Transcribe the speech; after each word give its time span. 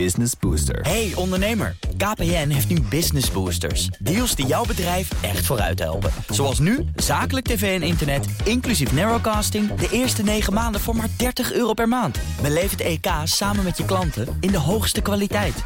Business 0.00 0.32
Booster. 0.40 0.80
Hey 0.80 1.12
ondernemer, 1.14 1.76
KPN 1.96 2.48
heeft 2.48 2.68
nu 2.68 2.80
Business 2.80 3.30
Boosters. 3.30 3.86
Deals 3.86 4.34
die 4.34 4.46
jouw 4.46 4.64
bedrijf 4.64 5.22
echt 5.22 5.46
vooruit 5.46 5.78
helpen. 5.78 6.10
Zoals 6.28 6.58
nu, 6.58 6.84
zakelijk 6.96 7.46
tv 7.46 7.80
en 7.80 7.86
internet, 7.86 8.26
inclusief 8.44 8.92
narrowcasting... 8.92 9.74
de 9.74 9.88
eerste 9.90 10.22
9 10.22 10.52
maanden 10.52 10.80
voor 10.80 10.96
maar 10.96 11.08
30 11.16 11.52
euro 11.52 11.72
per 11.72 11.88
maand. 11.88 12.18
Beleef 12.42 12.70
het 12.70 12.80
EK 12.80 13.06
samen 13.24 13.64
met 13.64 13.76
je 13.76 13.84
klanten 13.84 14.36
in 14.40 14.50
de 14.50 14.58
hoogste 14.58 15.00
kwaliteit. 15.00 15.62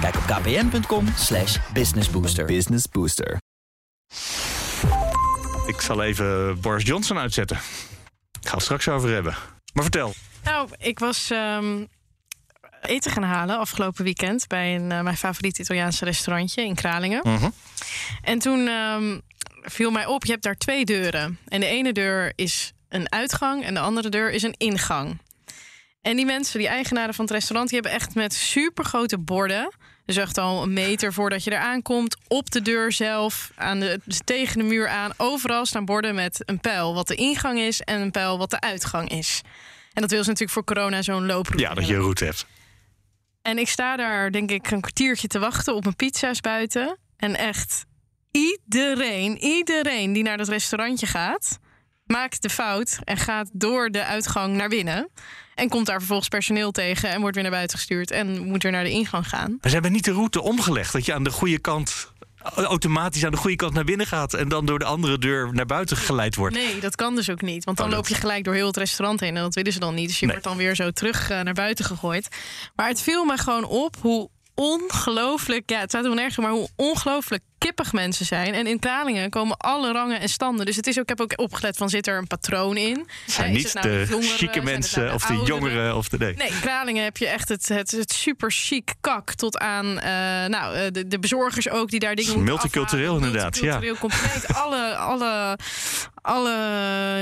Kijk 0.00 0.16
op 0.16 0.22
kpn.com 0.22 1.06
slash 1.16 1.58
businessbooster. 1.72 2.44
Business 2.44 2.88
Booster. 2.88 3.40
Ik 5.66 5.80
zal 5.80 6.02
even 6.02 6.60
Boris 6.60 6.84
Johnson 6.84 7.18
uitzetten. 7.18 7.56
Ik 8.40 8.48
ga 8.48 8.54
het 8.54 8.62
straks 8.62 8.88
over 8.88 9.12
hebben. 9.12 9.36
Maar 9.72 9.82
vertel. 9.82 10.12
Nou, 10.44 10.68
ik 10.78 10.98
was 10.98 11.30
ehm, 11.30 11.84
eten 12.82 13.10
gaan 13.10 13.22
halen 13.22 13.58
afgelopen 13.58 14.04
weekend 14.04 14.46
bij 14.46 14.74
een, 14.74 14.92
eh, 14.92 15.00
mijn 15.00 15.16
favoriete 15.16 15.60
Italiaanse 15.60 16.04
restaurantje 16.04 16.64
in 16.64 16.74
Kralingen. 16.74 17.20
Mhm. 17.22 17.50
En 18.22 18.38
toen 18.38 18.68
ehm, 18.68 19.18
viel 19.62 19.90
mij 19.90 20.06
op, 20.06 20.24
je 20.24 20.30
hebt 20.30 20.42
daar 20.42 20.56
twee 20.56 20.84
deuren. 20.84 21.38
En 21.48 21.60
de 21.60 21.66
ene 21.66 21.92
deur 21.92 22.32
is 22.34 22.72
een 22.88 23.12
uitgang 23.12 23.64
en 23.64 23.74
de 23.74 23.80
andere 23.80 24.08
deur 24.08 24.30
is 24.30 24.42
een 24.42 24.54
ingang. 24.56 25.18
En 26.02 26.16
die 26.16 26.26
mensen, 26.26 26.58
die 26.58 26.68
eigenaren 26.68 27.14
van 27.14 27.24
het 27.24 27.34
restaurant, 27.34 27.70
die 27.70 27.80
hebben 27.80 28.00
echt 28.00 28.14
met 28.14 28.34
supergrote 28.34 29.18
borden. 29.18 29.72
Dus 30.04 30.16
echt 30.16 30.38
al 30.38 30.62
een 30.62 30.72
meter 30.72 31.12
voordat 31.12 31.44
je 31.44 31.50
er 31.50 31.60
aankomt, 31.60 32.16
op 32.28 32.50
de 32.50 32.62
deur 32.62 32.92
zelf, 32.92 33.50
aan 33.54 33.80
de, 33.80 34.00
tegen 34.24 34.58
de 34.58 34.64
muur 34.64 34.88
aan. 34.88 35.12
Overal 35.16 35.66
staan 35.66 35.84
borden 35.84 36.14
met 36.14 36.42
een 36.46 36.60
pijl 36.60 36.94
wat 36.94 37.08
de 37.08 37.14
ingang 37.14 37.58
is 37.58 37.80
en 37.80 38.00
een 38.00 38.10
pijl 38.10 38.38
wat 38.38 38.50
de 38.50 38.60
uitgang 38.60 39.08
is. 39.08 39.40
En 39.92 40.00
dat 40.00 40.10
wil 40.10 40.22
ze 40.22 40.28
natuurlijk 40.28 40.52
voor 40.52 40.64
corona 40.64 41.02
zo'n 41.02 41.26
looproute. 41.26 41.64
Ja, 41.64 41.74
dat 41.74 41.86
je 41.86 41.94
een 41.94 42.00
route 42.00 42.24
hebt. 42.24 42.46
En 43.42 43.58
ik 43.58 43.68
sta 43.68 43.96
daar, 43.96 44.30
denk 44.30 44.50
ik, 44.50 44.70
een 44.70 44.80
kwartiertje 44.80 45.28
te 45.28 45.38
wachten 45.38 45.74
op 45.74 45.82
mijn 45.82 45.96
pizza's 45.96 46.40
buiten. 46.40 46.98
En 47.16 47.36
echt 47.36 47.84
iedereen, 48.30 49.38
iedereen 49.38 50.12
die 50.12 50.22
naar 50.22 50.36
dat 50.36 50.48
restaurantje 50.48 51.06
gaat, 51.06 51.58
maakt 52.04 52.42
de 52.42 52.50
fout 52.50 52.98
en 53.04 53.16
gaat 53.16 53.50
door 53.52 53.90
de 53.90 54.04
uitgang 54.04 54.54
naar 54.54 54.68
binnen. 54.68 55.08
En 55.54 55.68
komt 55.68 55.86
daar 55.86 55.98
vervolgens 55.98 56.28
personeel 56.28 56.70
tegen 56.70 57.10
en 57.10 57.20
wordt 57.20 57.34
weer 57.34 57.44
naar 57.44 57.52
buiten 57.52 57.78
gestuurd 57.78 58.10
en 58.10 58.46
moet 58.46 58.62
weer 58.62 58.72
naar 58.72 58.84
de 58.84 58.90
ingang 58.90 59.28
gaan. 59.28 59.50
Maar 59.50 59.70
ze 59.70 59.74
hebben 59.74 59.92
niet 59.92 60.04
de 60.04 60.12
route 60.12 60.42
omgelegd. 60.42 60.92
Dat 60.92 61.06
je 61.06 61.14
aan 61.14 61.24
de 61.24 61.30
goede 61.30 61.58
kant 61.58 62.12
automatisch 62.54 63.24
aan 63.24 63.30
de 63.30 63.36
goede 63.36 63.56
kant 63.56 63.72
naar 63.74 63.84
binnen 63.84 64.06
gaat 64.06 64.34
en 64.34 64.48
dan 64.48 64.66
door 64.66 64.78
de 64.78 64.84
andere 64.84 65.18
deur 65.18 65.48
naar 65.52 65.66
buiten 65.66 65.96
geleid 65.96 66.34
wordt. 66.36 66.54
Nee, 66.54 66.80
dat 66.80 66.94
kan 66.96 67.14
dus 67.14 67.30
ook 67.30 67.42
niet. 67.42 67.64
Want 67.64 67.76
dan 67.76 67.86
Oh, 67.86 67.92
loop 67.92 68.08
je 68.08 68.14
gelijk 68.14 68.44
door 68.44 68.54
heel 68.54 68.66
het 68.66 68.76
restaurant 68.76 69.20
heen. 69.20 69.36
En 69.36 69.42
dat 69.42 69.54
willen 69.54 69.72
ze 69.72 69.78
dan 69.78 69.94
niet. 69.94 70.08
Dus 70.08 70.18
je 70.18 70.26
Nee. 70.26 70.34
wordt 70.34 70.48
dan 70.48 70.56
weer 70.56 70.74
zo 70.74 70.90
terug 70.90 71.30
eh, 71.30 71.40
naar 71.40 71.54
buiten 71.54 71.84
gegooid. 71.84 72.28
Maar 72.76 72.88
het 72.88 73.00
viel 73.00 73.24
me 73.24 73.38
gewoon 73.38 73.64
op 73.64 73.96
hoe 74.00 74.28
ongelooflijk... 74.54 75.70
Ja, 75.70 75.80
het 75.80 75.88
staat 75.88 76.04
er 76.04 76.14
nergens, 76.14 76.36
maar 76.36 76.50
hoe 76.50 76.68
ongelooflijk 76.76 77.42
kippig 77.58 77.92
mensen 77.92 78.26
zijn. 78.26 78.54
En 78.54 78.66
in 78.66 78.78
Kralingen 78.78 79.30
komen 79.30 79.56
alle 79.56 79.92
rangen 79.92 80.20
en 80.20 80.28
standen. 80.28 80.66
Dus 80.66 80.76
het 80.76 80.86
is 80.86 80.96
ook, 80.96 81.02
ik 81.02 81.08
heb 81.08 81.20
ook 81.20 81.32
opgelet 81.36 81.76
van, 81.76 81.88
zit 81.88 82.06
er 82.06 82.18
een 82.18 82.26
patroon 82.26 82.76
in? 82.76 83.08
Zijn 83.26 83.52
niet 83.52 83.74
nou 83.74 83.88
de 83.88 84.06
jongeren? 84.08 84.36
chique 84.36 84.54
het 84.54 84.64
mensen 84.64 85.02
nou 85.02 85.14
of 85.14 85.22
de 85.22 85.32
ouderen? 85.32 85.60
jongeren 85.60 85.96
of 85.96 86.08
de 86.08 86.18
nee. 86.18 86.34
Nee, 86.34 86.48
in 86.48 86.60
Kralingen 86.60 87.04
heb 87.04 87.16
je 87.16 87.26
echt 87.26 87.48
het, 87.48 87.68
het, 87.68 87.90
het 87.90 88.12
super 88.12 88.50
chic 88.50 88.94
kak 89.00 89.34
tot 89.34 89.58
aan 89.58 89.98
eh, 89.98 90.10
nou, 90.48 90.74
eh, 90.74 90.90
de, 90.92 91.08
de 91.08 91.18
bezorgers 91.18 91.68
ook 91.68 91.90
die 91.90 92.00
daar 92.00 92.14
dingen 92.14 92.42
multicultureel 92.42 93.14
afhalen. 93.14 93.26
inderdaad, 93.26 93.58
ja. 93.58 93.78
Multicultureel 93.78 94.20
compleet. 94.20 94.54
alle, 94.62 94.96
alle, 94.96 95.58
alle 96.22 96.50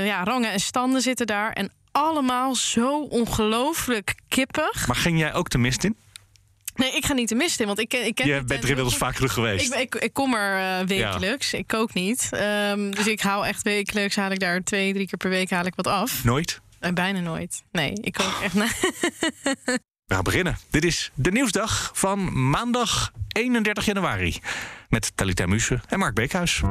ja, 0.05 0.23
rangen 0.23 0.51
en 0.51 0.59
standen 0.59 1.01
zitten 1.01 1.27
daar. 1.27 1.51
En 1.51 1.71
allemaal 1.91 2.55
zo 2.55 3.01
ongelooflijk 3.01 4.15
kippig. 4.27 4.87
Maar 4.87 4.95
ging 4.95 5.19
jij 5.19 5.33
ook 5.33 5.49
de 5.49 5.57
mist 5.57 5.83
in? 5.83 5.95
Nee, 6.81 6.91
ik 6.95 7.05
ga 7.05 7.13
niet 7.13 7.29
de 7.29 7.35
mist 7.35 7.59
in, 7.59 7.65
want 7.65 7.79
ik 7.79 7.89
ken, 7.89 8.05
ik 8.05 8.15
ken 8.15 8.27
Je 8.27 8.33
bent 8.33 8.49
er 8.49 8.55
inmiddels 8.55 8.77
heel 8.79 8.89
goed. 8.89 8.97
vaak 9.07 9.15
genoeg 9.15 9.33
geweest. 9.33 9.73
Ik, 9.73 9.79
ik, 9.79 9.95
ik 9.95 10.13
kom 10.13 10.33
er 10.33 10.79
eh, 10.79 10.87
wekelijks. 10.87 11.53
Ik 11.53 11.67
kook 11.67 11.93
niet. 11.93 12.29
Ehm, 12.31 12.91
dus 12.91 13.07
ik 13.07 13.21
hou 13.21 13.45
echt 13.47 13.61
wekelijks, 13.61 14.15
haal 14.15 14.31
ik 14.31 14.39
daar 14.39 14.63
twee, 14.63 14.93
drie 14.93 15.07
keer 15.07 15.17
per 15.17 15.29
week 15.29 15.49
haal 15.49 15.65
ik 15.65 15.75
wat 15.75 15.87
af. 15.87 16.23
Nooit? 16.23 16.61
Eh, 16.79 16.91
bijna 16.91 17.19
nooit. 17.19 17.63
Nee, 17.71 17.93
ik 18.01 18.13
kook 18.13 18.39
echt... 18.43 18.53
na- 18.53 18.67
We 20.05 20.13
gaan 20.17 20.23
beginnen. 20.23 20.57
Dit 20.69 20.83
is 20.83 21.11
de 21.15 21.31
nieuwsdag 21.31 21.91
van 21.93 22.49
maandag 22.49 23.11
31 23.27 23.85
januari. 23.85 24.39
Met 24.89 25.11
Talita 25.15 25.45
Muse 25.45 25.79
en 25.87 25.99
Mark 25.99 26.13
Beekhuis. 26.13 26.61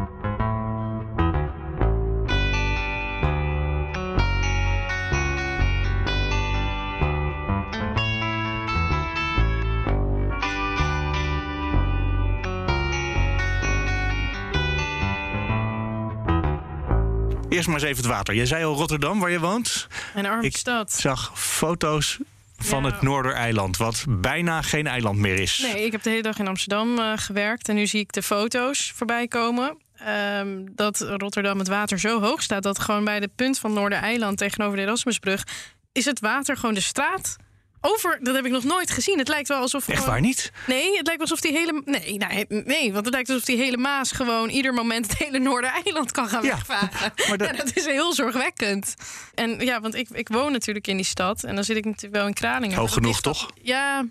Eerst 17.50 17.66
maar 17.66 17.76
eens 17.76 17.84
even 17.84 17.96
het 18.02 18.06
water. 18.12 18.34
Jij 18.34 18.46
zei 18.46 18.64
al 18.64 18.74
Rotterdam, 18.74 19.20
waar 19.20 19.30
je 19.30 19.40
woont. 19.40 19.86
Mijn 20.14 20.26
arme 20.26 20.42
Ik 20.44 20.56
stad. 20.56 20.92
zag 20.92 21.32
foto's 21.34 22.18
van 22.58 22.82
Ja. 22.84 22.90
het 22.90 23.02
Noordereiland, 23.02 23.76
wat 23.76 24.04
bijna 24.08 24.62
geen 24.62 24.86
eiland 24.86 25.18
meer 25.18 25.38
is. 25.38 25.58
Nee, 25.72 25.84
ik 25.84 25.92
heb 25.92 26.02
de 26.02 26.10
hele 26.10 26.22
dag 26.22 26.38
in 26.38 26.48
Amsterdam 26.48 26.98
eh, 26.98 27.12
gewerkt. 27.16 27.68
En 27.68 27.74
nu 27.74 27.86
zie 27.86 28.00
ik 28.00 28.12
de 28.12 28.22
foto's 28.22 28.92
voorbij 28.96 29.28
komen. 29.28 29.76
Ehm, 29.96 30.58
dat 30.70 31.00
Rotterdam 31.00 31.58
het 31.58 31.68
water 31.68 31.98
zo 31.98 32.20
hoog 32.20 32.42
staat... 32.42 32.62
dat 32.62 32.78
gewoon 32.78 33.04
bij 33.04 33.20
de 33.20 33.30
punt 33.36 33.58
van 33.58 33.72
Noordereiland 33.72 34.38
tegenover 34.38 34.76
de 34.76 34.82
Erasmusbrug... 34.82 35.44
is 35.92 36.04
het 36.04 36.20
water 36.20 36.56
gewoon 36.56 36.74
de 36.74 36.80
straat 36.80 37.36
over. 37.80 38.18
Dat 38.22 38.34
heb 38.34 38.44
ik 38.44 38.50
nog 38.52 38.64
nooit 38.64 38.91
gezien. 38.91 39.18
Het 39.18 39.28
lijkt 39.28 39.48
wel 39.48 39.60
alsof... 39.60 39.88
Echt 39.88 40.04
waar 40.04 40.20
niet? 40.20 40.52
Nee, 40.66 40.96
het 40.96 41.06
lijkt 41.06 41.20
alsof 41.20 41.41
die 41.41 41.52
hele... 41.52 41.82
Nee, 41.84 42.16
nee, 42.18 42.46
nee, 42.64 42.92
want 42.92 43.04
het 43.04 43.14
lijkt 43.14 43.28
alsof 43.28 43.44
die 43.44 43.56
hele 43.56 43.76
Maas... 43.76 44.12
gewoon 44.12 44.48
ieder 44.48 44.74
moment 44.74 45.06
het 45.06 45.18
hele 45.18 45.38
Noordereiland 45.38 46.12
kan 46.12 46.28
gaan 46.28 46.42
Ja, 46.44 46.48
wegvagen. 46.54 47.12
maar 47.28 47.38
dat- 47.38 47.48
Ja, 47.50 47.56
dat 47.56 47.76
is 47.76 47.84
heel 47.86 48.14
zorgwekkend. 48.14 48.94
En 49.34 49.58
ja, 49.60 49.80
want 49.80 49.94
ik, 49.94 50.08
ik 50.12 50.28
woon 50.28 50.52
natuurlijk 50.52 50.86
in 50.86 50.96
die 50.96 51.04
stad. 51.06 51.44
En 51.44 51.54
dan 51.54 51.64
zit 51.64 51.76
ik 51.76 51.84
natuurlijk 51.84 52.14
wel 52.14 52.26
in 52.26 52.34
Kralingen. 52.34 52.76
Hoog 52.76 52.92
genoeg, 52.92 53.20
toch? 53.20 53.50
Ja... 53.62 54.04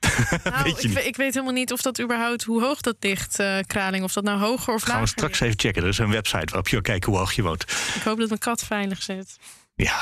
Nou, 0.44 0.62
Weet 0.62 0.84
ik, 1.06 1.16
weet 1.16 1.34
helemaal 1.34 1.52
niet 1.54 1.72
of 1.72 1.82
dat 1.82 2.00
überhaupt 2.00 2.44
hoe 2.44 2.62
hoog 2.62 2.80
dat 2.80 2.96
ligt, 3.00 3.38
Kraling. 3.66 4.04
Of 4.04 4.12
dat 4.12 4.24
nou 4.24 4.38
hoger 4.40 4.74
of 4.74 4.82
Gaan 4.82 4.88
lager 4.90 5.00
we 5.02 5.06
straks 5.08 5.40
even 5.40 5.58
checken. 5.58 5.82
Er 5.82 5.88
is 5.88 5.98
een 5.98 6.10
website 6.10 6.44
waarop 6.46 6.68
je 6.68 6.74
kan 6.74 6.82
kijken 6.82 7.10
hoe 7.10 7.18
hoog 7.20 7.32
je 7.32 7.42
woont. 7.42 7.62
Ik 7.94 8.02
hoop 8.02 8.18
dat 8.18 8.28
mijn 8.28 8.40
kat 8.40 8.64
veilig 8.64 9.02
zit. 9.02 9.36
Ja, 9.84 10.00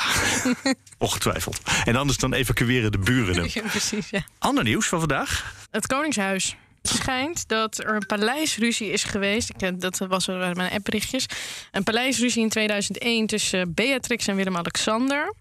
ongetwijfeld. 0.97 1.61
En 1.83 1.95
anders 1.95 2.17
dan 2.17 2.33
evacueren 2.33 2.91
de 2.91 2.97
buren 2.97 3.35
hem. 3.41 3.49
Ja, 3.53 3.61
precies, 3.69 4.09
ja. 4.09 4.23
Ander 4.37 4.63
nieuws 4.63 4.87
van 4.87 4.99
vandaag. 4.99 5.53
Het 5.71 5.87
Koningshuis. 5.87 6.55
Het 6.81 6.91
schijnt 6.91 7.47
dat 7.47 7.77
er 7.77 7.95
een 7.95 8.05
paleisruzie 8.05 8.91
is 8.91 9.03
geweest. 9.03 9.49
Ik, 9.49 9.61
eh, 9.61 9.69
dat 9.75 9.97
was 9.97 10.27
er 10.27 10.37
waren 10.37 10.57
mijn 10.57 10.71
appberichtjes. 10.71 11.25
Een 11.71 11.83
paleisruzie 11.83 12.41
in 12.41 12.49
2001 12.49 13.27
tussen 13.27 13.73
Beatrix 13.73 14.27
en 14.27 14.35
Willem-Alexander. 14.35 15.33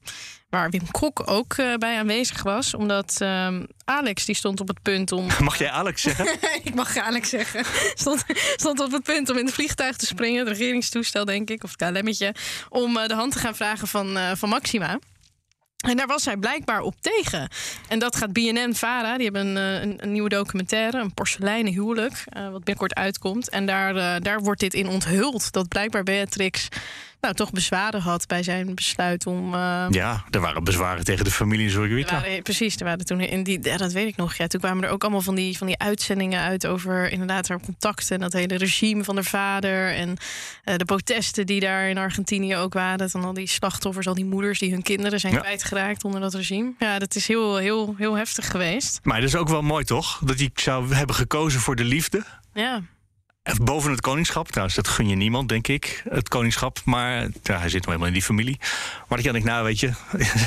Waar 0.50 0.70
Wim 0.70 0.90
Kok 0.90 1.22
ook 1.30 1.54
eh, 1.54 1.74
bij 1.74 1.98
aanwezig 1.98 2.42
was. 2.42 2.74
Omdat 2.74 3.16
ehm, 3.18 3.64
Alex 3.84 4.24
die 4.24 4.34
stond 4.34 4.60
op 4.60 4.68
het 4.68 4.82
punt 4.82 5.12
om... 5.12 5.26
Mag 5.40 5.58
jij 5.58 5.70
Alex 5.70 6.02
zeggen? 6.02 6.26
ik 6.64 6.74
mag 6.74 6.96
Alex 6.96 7.28
zeggen. 7.28 7.64
Stond, 7.94 8.24
stond 8.56 8.80
op 8.80 8.92
het 8.92 9.02
punt 9.02 9.30
om 9.30 9.38
in 9.38 9.44
het 9.44 9.54
vliegtuig 9.54 9.96
te 9.96 10.06
springen. 10.06 10.46
Het 10.46 10.56
regeringstoestel, 10.56 11.24
denk 11.24 11.50
ik. 11.50 11.64
Of 11.64 11.74
het 11.76 11.90
KLM'tje. 11.90 12.34
Om 12.68 12.96
eh, 12.96 13.08
de 13.08 13.14
hand 13.14 13.32
te 13.32 13.38
gaan 13.38 13.56
vragen 13.56 13.88
van, 13.88 14.16
eh, 14.16 14.30
van 14.34 14.48
Maxima. 14.48 14.98
En 15.84 15.96
daar 15.96 16.06
was 16.06 16.24
hij 16.24 16.36
blijkbaar 16.36 16.80
op 16.80 16.94
tegen. 17.00 17.48
En 17.88 17.98
dat 17.98 18.16
gaat 18.16 18.32
BNN-Vara. 18.32 19.16
Die 19.16 19.24
hebben 19.24 19.46
een, 19.46 19.56
eh, 19.56 19.82
een, 19.82 20.02
een 20.02 20.12
nieuwe 20.12 20.28
documentaire. 20.28 20.98
Een 21.00 21.14
porseleinen 21.14 21.72
huwelijk. 21.72 22.24
eh, 22.28 22.42
wat 22.42 22.64
binnenkort 22.64 22.94
uitkomt. 22.94 23.48
En 23.48 23.66
daar, 23.66 23.96
eh, 23.96 24.20
daar 24.22 24.40
wordt 24.40 24.60
dit 24.60 24.74
in 24.74 24.88
onthuld. 24.88 25.52
Dat 25.52 25.68
blijkbaar 25.68 26.02
Beatrix 26.02 26.68
nou, 27.26 27.34
toch 27.38 27.50
bezwaren 27.52 28.00
had 28.00 28.26
bij 28.26 28.42
zijn 28.42 28.74
besluit 28.74 29.26
om... 29.26 29.54
eh, 29.54 29.86
Ja, 29.90 30.24
er 30.30 30.40
waren 30.40 30.64
bezwaren 30.64 31.04
tegen 31.04 31.24
de 31.24 31.30
familie 31.30 31.70
Zorgwita. 31.70 32.22
precies, 32.42 32.76
er 32.76 32.84
waren 32.84 33.04
toen 33.04 33.20
in 33.20 33.42
die, 33.42 33.58
ja, 33.62 33.76
dat 33.76 33.92
weet 33.92 34.08
ik 34.08 34.16
nog. 34.16 34.34
Ja, 34.34 34.46
toen 34.46 34.60
kwamen 34.60 34.84
er 34.84 34.90
ook 34.90 35.02
allemaal 35.02 35.20
van 35.20 35.34
die, 35.34 35.56
van 35.58 35.66
die 35.66 35.78
uitzendingen 35.78 36.40
uit 36.40 36.66
over 36.66 37.10
inderdaad 37.10 37.48
haar 37.48 37.60
contacten 37.60 38.14
en 38.14 38.20
dat 38.20 38.32
hele 38.32 38.56
regime 38.56 39.04
van 39.04 39.14
haar 39.14 39.24
vader 39.24 39.94
en 39.94 40.16
eh, 40.64 40.76
de 40.76 40.84
protesten 40.84 41.46
die 41.46 41.60
daar 41.60 41.88
in 41.88 41.98
Argentinië 41.98 42.56
ook 42.56 42.74
waren. 42.74 43.10
Van 43.10 43.24
al 43.24 43.32
die 43.32 43.46
slachtoffers, 43.48 44.06
al 44.06 44.14
die 44.14 44.24
moeders 44.24 44.58
die 44.58 44.70
hun 44.72 44.82
kinderen 44.82 45.20
zijn 45.20 45.32
Ja. 45.32 45.38
kwijtgeraakt 45.40 46.04
onder 46.04 46.20
dat 46.20 46.34
regime. 46.34 46.72
Ja, 46.78 46.98
dat 46.98 47.14
is 47.14 47.26
heel, 47.26 47.56
heel, 47.56 47.94
heel 47.98 48.14
heftig 48.14 48.50
geweest. 48.50 49.00
Maar 49.02 49.16
het 49.16 49.24
is 49.24 49.36
ook 49.36 49.48
wel 49.48 49.62
mooi 49.62 49.84
toch? 49.84 50.20
Dat 50.24 50.38
hij 50.38 50.50
zou 50.54 50.94
hebben 50.94 51.14
gekozen 51.16 51.60
voor 51.60 51.76
de 51.76 51.84
liefde. 51.84 52.22
Ja, 52.54 52.80
boven 53.62 53.90
het 53.90 54.00
koningschap. 54.00 54.48
Trouwens, 54.48 54.76
dat 54.76 54.88
gun 54.88 55.08
je 55.08 55.16
niemand, 55.16 55.48
denk 55.48 55.68
ik, 55.68 56.02
het 56.08 56.28
koningschap. 56.28 56.78
Maar 56.84 57.28
ja, 57.42 57.58
hij 57.58 57.68
zit 57.68 57.80
nog 57.80 57.86
helemaal 57.86 58.06
in 58.06 58.12
die 58.12 58.22
familie. 58.22 58.56
Maar 59.08 59.18
dat 59.18 59.24
je 59.24 59.32
denkt, 59.32 59.46
nou 59.46 59.64
weet 59.64 59.80
je, 59.80 59.90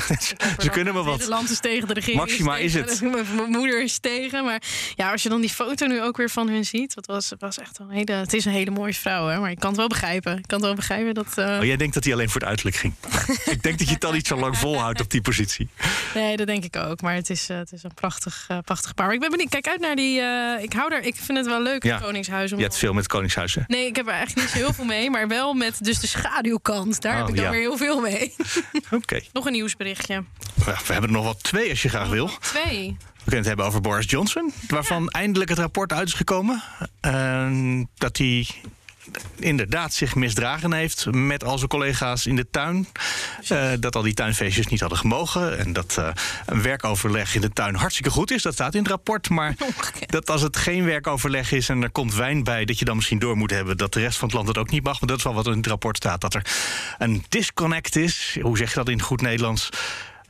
ze 0.64 0.68
kunnen 0.70 0.94
me 0.94 1.02
wat. 1.02 1.16
Nederland 1.16 1.50
is 1.50 1.60
tegen 1.60 1.88
de 1.88 1.94
regering. 1.94 2.20
Maxima 2.20 2.56
is 2.56 2.74
het. 2.74 3.00
Mijn 3.36 3.50
moeder 3.50 3.82
is 3.82 3.98
tegen. 3.98 4.44
Maar 4.44 4.62
ja, 4.96 5.10
als 5.12 5.22
je 5.22 5.28
dan 5.28 5.40
die 5.40 5.50
foto 5.50 5.86
nu 5.86 6.02
ook 6.02 6.16
weer 6.16 6.30
van 6.30 6.48
hun 6.48 6.64
ziet. 6.64 6.94
Dat 6.94 7.06
was, 7.06 7.32
was 7.38 7.58
echt 7.58 7.78
een 7.78 7.90
hele, 7.90 8.12
het 8.12 8.32
is 8.32 8.44
een 8.44 8.52
hele 8.52 8.70
mooie 8.70 8.94
vrouw, 8.94 9.26
hè. 9.26 9.38
Maar 9.38 9.50
ik 9.50 9.58
kan 9.58 9.68
het 9.68 9.78
wel 9.78 9.88
begrijpen. 9.88 10.38
Ik 10.38 10.46
kan 10.46 10.58
het 10.58 10.66
wel 10.66 10.74
begrijpen 10.74 11.14
dat... 11.14 11.34
Uh... 11.38 11.58
Oh, 11.58 11.64
jij 11.64 11.76
denkt 11.76 11.94
dat 11.94 12.04
hij 12.04 12.12
alleen 12.12 12.30
voor 12.30 12.40
het 12.40 12.48
uiterlijk 12.48 12.76
ging? 12.76 12.94
ik 13.54 13.62
denk 13.62 13.78
dat 13.78 13.88
je 13.88 13.94
het 13.94 14.04
al 14.04 14.12
niet 14.12 14.26
zo 14.26 14.36
lang 14.36 14.58
volhoudt 14.58 15.00
op 15.00 15.10
die 15.10 15.20
positie. 15.20 15.68
Nee, 16.14 16.36
dat 16.36 16.46
denk 16.46 16.64
ik 16.64 16.76
ook. 16.76 17.00
Maar 17.00 17.14
het 17.14 17.30
is, 17.30 17.50
uh, 17.50 17.56
het 17.56 17.72
is 17.72 17.82
een 17.82 17.94
prachtig, 17.94 18.46
uh, 18.50 18.58
prachtig 18.64 18.94
paar. 18.94 19.06
Maar 19.06 19.14
ik 19.14 19.20
ben 19.20 19.30
benieuwd. 19.30 19.50
Kijk 19.50 19.68
uit 19.68 19.80
naar 19.80 19.96
die... 19.96 20.20
ik 20.62 20.72
hou 20.72 20.94
er... 20.94 21.02
Ik 21.02 21.16
vind 21.16 21.38
het 21.38 21.46
wel 21.46 21.62
leuk, 21.62 21.82
ja. 21.82 21.94
het 21.94 22.04
Koningshuis. 22.04 22.52
Om... 22.52 22.72
Veel 22.72 22.89
met 22.94 23.02
het 23.02 23.12
Koningshuis, 23.12 23.54
hè? 23.54 23.60
Nee, 23.66 23.86
ik 23.86 23.96
heb 23.96 24.06
er 24.06 24.12
eigenlijk 24.12 24.40
niet 24.46 24.56
zo 24.56 24.64
heel 24.64 24.72
veel 24.72 24.84
mee. 24.84 25.10
Maar 25.10 25.28
wel 25.28 25.54
met 25.54 25.84
dus 25.84 26.00
de 26.00 26.06
schaduwkant. 26.06 27.00
Daar 27.00 27.12
Oh, 27.12 27.18
heb 27.20 27.28
ik 27.28 27.34
dan 27.36 27.44
ja. 27.44 27.50
weer 27.50 27.60
heel 27.60 27.76
veel 27.76 28.00
mee. 28.00 28.34
Oké. 28.90 29.20
Nog 29.32 29.46
een 29.46 29.52
nieuwsberichtje. 29.52 30.24
We 30.64 30.72
hebben 30.92 31.02
er 31.10 31.10
nog 31.16 31.24
wel 31.24 31.36
twee 31.36 31.70
als 31.70 31.82
je 31.82 31.88
graag 31.88 32.08
wil. 32.08 32.30
Twee. 32.40 32.96
We 32.98 33.20
kunnen 33.36 33.38
het 33.38 33.46
hebben 33.46 33.64
over 33.66 33.80
Boris 33.80 34.10
Johnson, 34.10 34.52
waarvan 34.68 35.08
eindelijk 35.08 35.50
het 35.50 35.58
rapport 35.58 35.92
uit 35.92 36.06
is 36.08 36.14
gekomen. 36.14 36.62
eh, 37.00 37.50
dat 37.94 38.16
hij 38.18 38.46
inderdaad 39.38 39.94
zich 39.94 40.14
misdragen 40.14 40.72
heeft 40.72 41.06
met 41.10 41.44
al 41.44 41.56
zijn 41.58 41.68
collega's 41.68 42.26
in 42.26 42.36
de 42.36 42.46
tuin. 42.50 42.88
Eh, 43.48 43.70
dat 43.80 43.96
al 43.96 44.02
die 44.02 44.14
tuinfeestjes 44.14 44.66
niet 44.66 44.80
hadden 44.80 44.98
gemogen. 44.98 45.58
En 45.58 45.72
dat 45.72 45.96
eh, 45.98 46.08
een 46.46 46.62
werkoverleg 46.62 47.34
in 47.34 47.40
de 47.40 47.50
tuin 47.52 47.74
hartstikke 47.74 48.10
goed 48.10 48.30
is. 48.30 48.42
Dat 48.42 48.52
staat 48.52 48.74
in 48.74 48.80
het 48.80 48.90
rapport. 48.90 49.28
Maar 49.28 49.54
dat 50.06 50.30
als 50.30 50.42
het 50.42 50.56
geen 50.56 50.84
werkoverleg 50.84 51.52
is 51.52 51.68
en 51.68 51.82
er 51.82 51.90
komt 51.90 52.14
wijn 52.14 52.44
bij... 52.44 52.64
dat 52.64 52.78
je 52.78 52.84
dan 52.84 52.96
misschien 52.96 53.18
door 53.18 53.36
moet 53.36 53.50
hebben 53.50 53.76
dat 53.76 53.92
de 53.92 54.00
rest 54.00 54.18
van 54.18 54.28
het 54.28 54.36
land 54.36 54.48
het 54.48 54.58
ook 54.58 54.70
niet 54.70 54.84
mag. 54.84 55.00
Maar 55.00 55.08
dat 55.08 55.18
is 55.18 55.24
wel 55.24 55.34
wat 55.34 55.46
in 55.46 55.56
het 55.56 55.66
rapport 55.66 55.96
staat. 55.96 56.20
Dat 56.20 56.34
er 56.34 56.46
een 56.98 57.24
disconnect 57.28 57.96
is. 57.96 58.38
Hoe 58.42 58.56
zeg 58.56 58.68
je 58.68 58.74
dat 58.74 58.88
in 58.88 59.02
goed 59.02 59.20
Nederlands? 59.20 59.68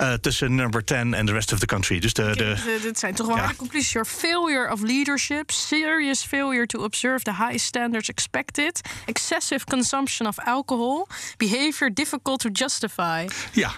Eh, 0.00 0.12
tussen 0.12 0.54
number 0.54 0.84
10 0.84 1.14
en 1.14 1.26
the 1.26 1.32
rest 1.32 1.52
of 1.52 1.58
the 1.58 1.66
country. 1.66 1.98
Dus 1.98 2.12
de, 2.12 2.22
de, 2.36 2.54
Dit- 2.64 2.82
Dit 2.82 2.98
zijn 2.98 3.14
toch 3.14 3.26
wel 3.26 3.36
Ja. 3.36 3.42
harde 3.42 3.56
conclusies. 3.56 3.92
Your 3.92 4.08
failure 4.08 4.72
of 4.72 4.80
leadership, 4.80 5.50
serious 5.50 6.22
failure 6.22 6.66
to 6.66 6.82
observe 6.84 7.24
the 7.24 7.34
high 7.34 7.56
standards 7.58 8.08
expected, 8.08 8.80
excessive 9.06 9.64
consumption 9.64 10.28
of 10.28 10.38
alcohol, 10.38 11.06
behavior 11.36 11.94
difficult 11.94 12.40
to 12.40 12.48
justify. 12.52 13.26
Ja, 13.52 13.70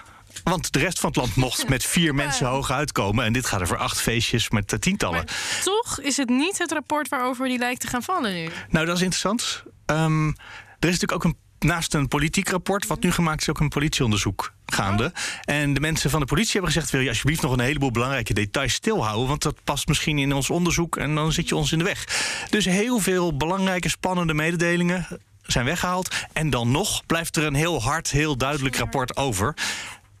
want 0.43 0.71
de 0.73 0.79
rest 0.79 0.99
van 0.99 1.09
het 1.09 1.17
land 1.17 1.35
mocht 1.35 1.69
met 1.69 1.83
vier 1.85 2.15
mensen 2.15 2.47
hoog 2.47 2.71
uitkomen. 2.71 3.25
En 3.25 3.33
dit 3.33 3.45
gaat 3.45 3.61
over 3.61 3.77
acht 3.77 4.01
feestjes 4.01 4.49
met 4.49 4.73
eh, 4.73 4.79
tientallen. 4.79 5.15
Maar 5.25 5.61
toch 5.63 5.99
is 5.99 6.17
het 6.17 6.29
niet 6.29 6.57
het 6.57 6.71
rapport 6.71 7.09
waarover 7.09 7.47
die 7.47 7.57
lijkt 7.57 7.81
te 7.81 7.87
gaan 7.87 8.03
vallen 8.03 8.33
nu. 8.33 8.49
Nou, 8.69 8.85
dat 8.85 8.95
is 8.95 9.01
interessant. 9.01 9.63
Ehm, 9.85 10.27
er 10.27 10.89
is 10.89 10.99
natuurlijk 10.99 11.11
ook 11.11 11.23
een. 11.23 11.37
Naast 11.63 11.93
een 11.93 12.07
politiek 12.07 12.49
rapport, 12.49 12.87
wat 12.87 13.03
nu 13.03 13.11
gemaakt 13.11 13.41
is, 13.41 13.49
ook 13.49 13.59
een 13.59 13.69
politieonderzoek 13.69 14.53
gaande. 14.65 15.11
En 15.41 15.73
de 15.73 15.79
mensen 15.79 16.09
van 16.09 16.19
de 16.19 16.25
politie 16.25 16.51
hebben 16.51 16.71
gezegd: 16.71 16.91
wil 16.91 17.01
je 17.01 17.09
alsjeblieft 17.09 17.41
nog 17.41 17.51
een 17.51 17.59
heleboel 17.59 17.91
belangrijke 17.91 18.33
details 18.33 18.73
stilhouden? 18.73 19.27
Want 19.27 19.41
dat 19.41 19.63
past 19.63 19.87
misschien 19.87 20.17
in 20.17 20.33
ons 20.33 20.49
onderzoek 20.49 20.97
en 20.97 21.15
dan 21.15 21.31
zit 21.31 21.49
je 21.49 21.55
ons 21.55 21.71
in 21.71 21.77
de 21.77 21.83
weg. 21.83 22.05
Dus 22.49 22.65
heel 22.65 22.99
veel 22.99 23.37
belangrijke, 23.37 23.89
spannende 23.89 24.33
mededelingen 24.33 25.07
zijn 25.41 25.65
weggehaald. 25.65 26.15
En 26.33 26.49
dan 26.49 26.71
nog 26.71 27.05
blijft 27.05 27.35
er 27.35 27.43
een 27.43 27.53
heel 27.53 27.81
hard, 27.81 28.11
heel 28.11 28.37
duidelijk 28.37 28.75
rapport 28.75 29.17
over. 29.17 29.53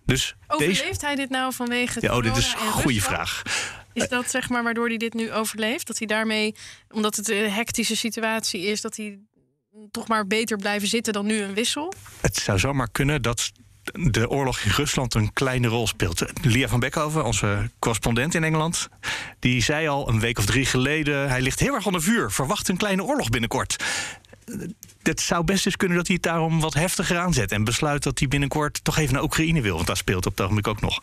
Dus 0.05 0.35
Overleeft 0.47 0.81
deze. 0.81 1.05
hij 1.05 1.15
dit 1.15 1.29
nou 1.29 1.53
vanwege 1.53 1.97
Ja, 2.01 2.15
oh, 2.15 2.23
dit 2.23 2.37
is 2.37 2.53
een 2.53 2.65
en 2.65 2.71
goede 2.71 3.01
vraag. 3.01 3.41
Is 3.93 4.07
dat 4.07 4.29
zeg 4.29 4.49
maar 4.49 4.63
waardoor 4.63 4.87
hij 4.87 4.97
dit 4.97 5.13
nu 5.13 5.31
overleeft? 5.31 5.87
Dat 5.87 5.97
hij 5.97 6.07
daarmee, 6.07 6.55
omdat 6.91 7.15
het 7.15 7.29
een 7.29 7.51
hectische 7.51 7.95
situatie 7.95 8.61
is, 8.61 8.81
dat 8.81 8.95
hij 8.95 9.19
toch 9.91 10.07
maar 10.07 10.27
beter 10.27 10.57
blijven 10.57 10.87
zitten 10.87 11.13
dan 11.13 11.25
nu 11.25 11.41
een 11.41 11.53
wissel? 11.53 11.93
Het 12.21 12.35
zou 12.35 12.59
zomaar 12.59 12.89
kunnen 12.91 13.21
dat 13.21 13.51
de 13.83 14.29
oorlog 14.29 14.59
in 14.59 14.71
Rusland 14.71 15.13
een 15.13 15.33
kleine 15.33 15.67
rol 15.67 15.87
speelt. 15.87 16.25
Lia 16.41 16.67
van 16.67 16.79
Beckhoven, 16.79 17.25
onze 17.25 17.69
correspondent 17.79 18.35
in 18.35 18.43
Engeland, 18.43 18.89
die 19.39 19.61
zei 19.61 19.87
al 19.87 20.09
een 20.09 20.19
week 20.19 20.37
of 20.37 20.45
drie 20.45 20.65
geleden: 20.65 21.29
hij 21.29 21.41
ligt 21.41 21.59
heel 21.59 21.73
erg 21.73 21.85
onder 21.85 22.01
vuur. 22.01 22.31
Verwacht 22.31 22.69
een 22.69 22.77
kleine 22.77 23.03
oorlog 23.03 23.29
binnenkort. 23.29 23.83
Het 25.01 25.21
zou 25.21 25.43
best 25.43 25.65
eens 25.65 25.75
kunnen 25.75 25.97
dat 25.97 26.07
hij 26.07 26.15
het 26.15 26.25
daarom 26.25 26.59
wat 26.59 26.73
heftiger 26.73 27.17
aanzet 27.17 27.51
en 27.51 27.63
besluit 27.63 28.03
dat 28.03 28.19
hij 28.19 28.27
binnenkort 28.27 28.83
toch 28.83 28.97
even 28.97 29.13
naar 29.13 29.23
Oekraïne 29.23 29.61
wil, 29.61 29.75
want 29.75 29.87
daar 29.87 29.97
speelt 29.97 30.25
op 30.25 30.31
het 30.31 30.41
ogenblik 30.41 30.67
ook 30.67 30.81
nog. 30.81 31.01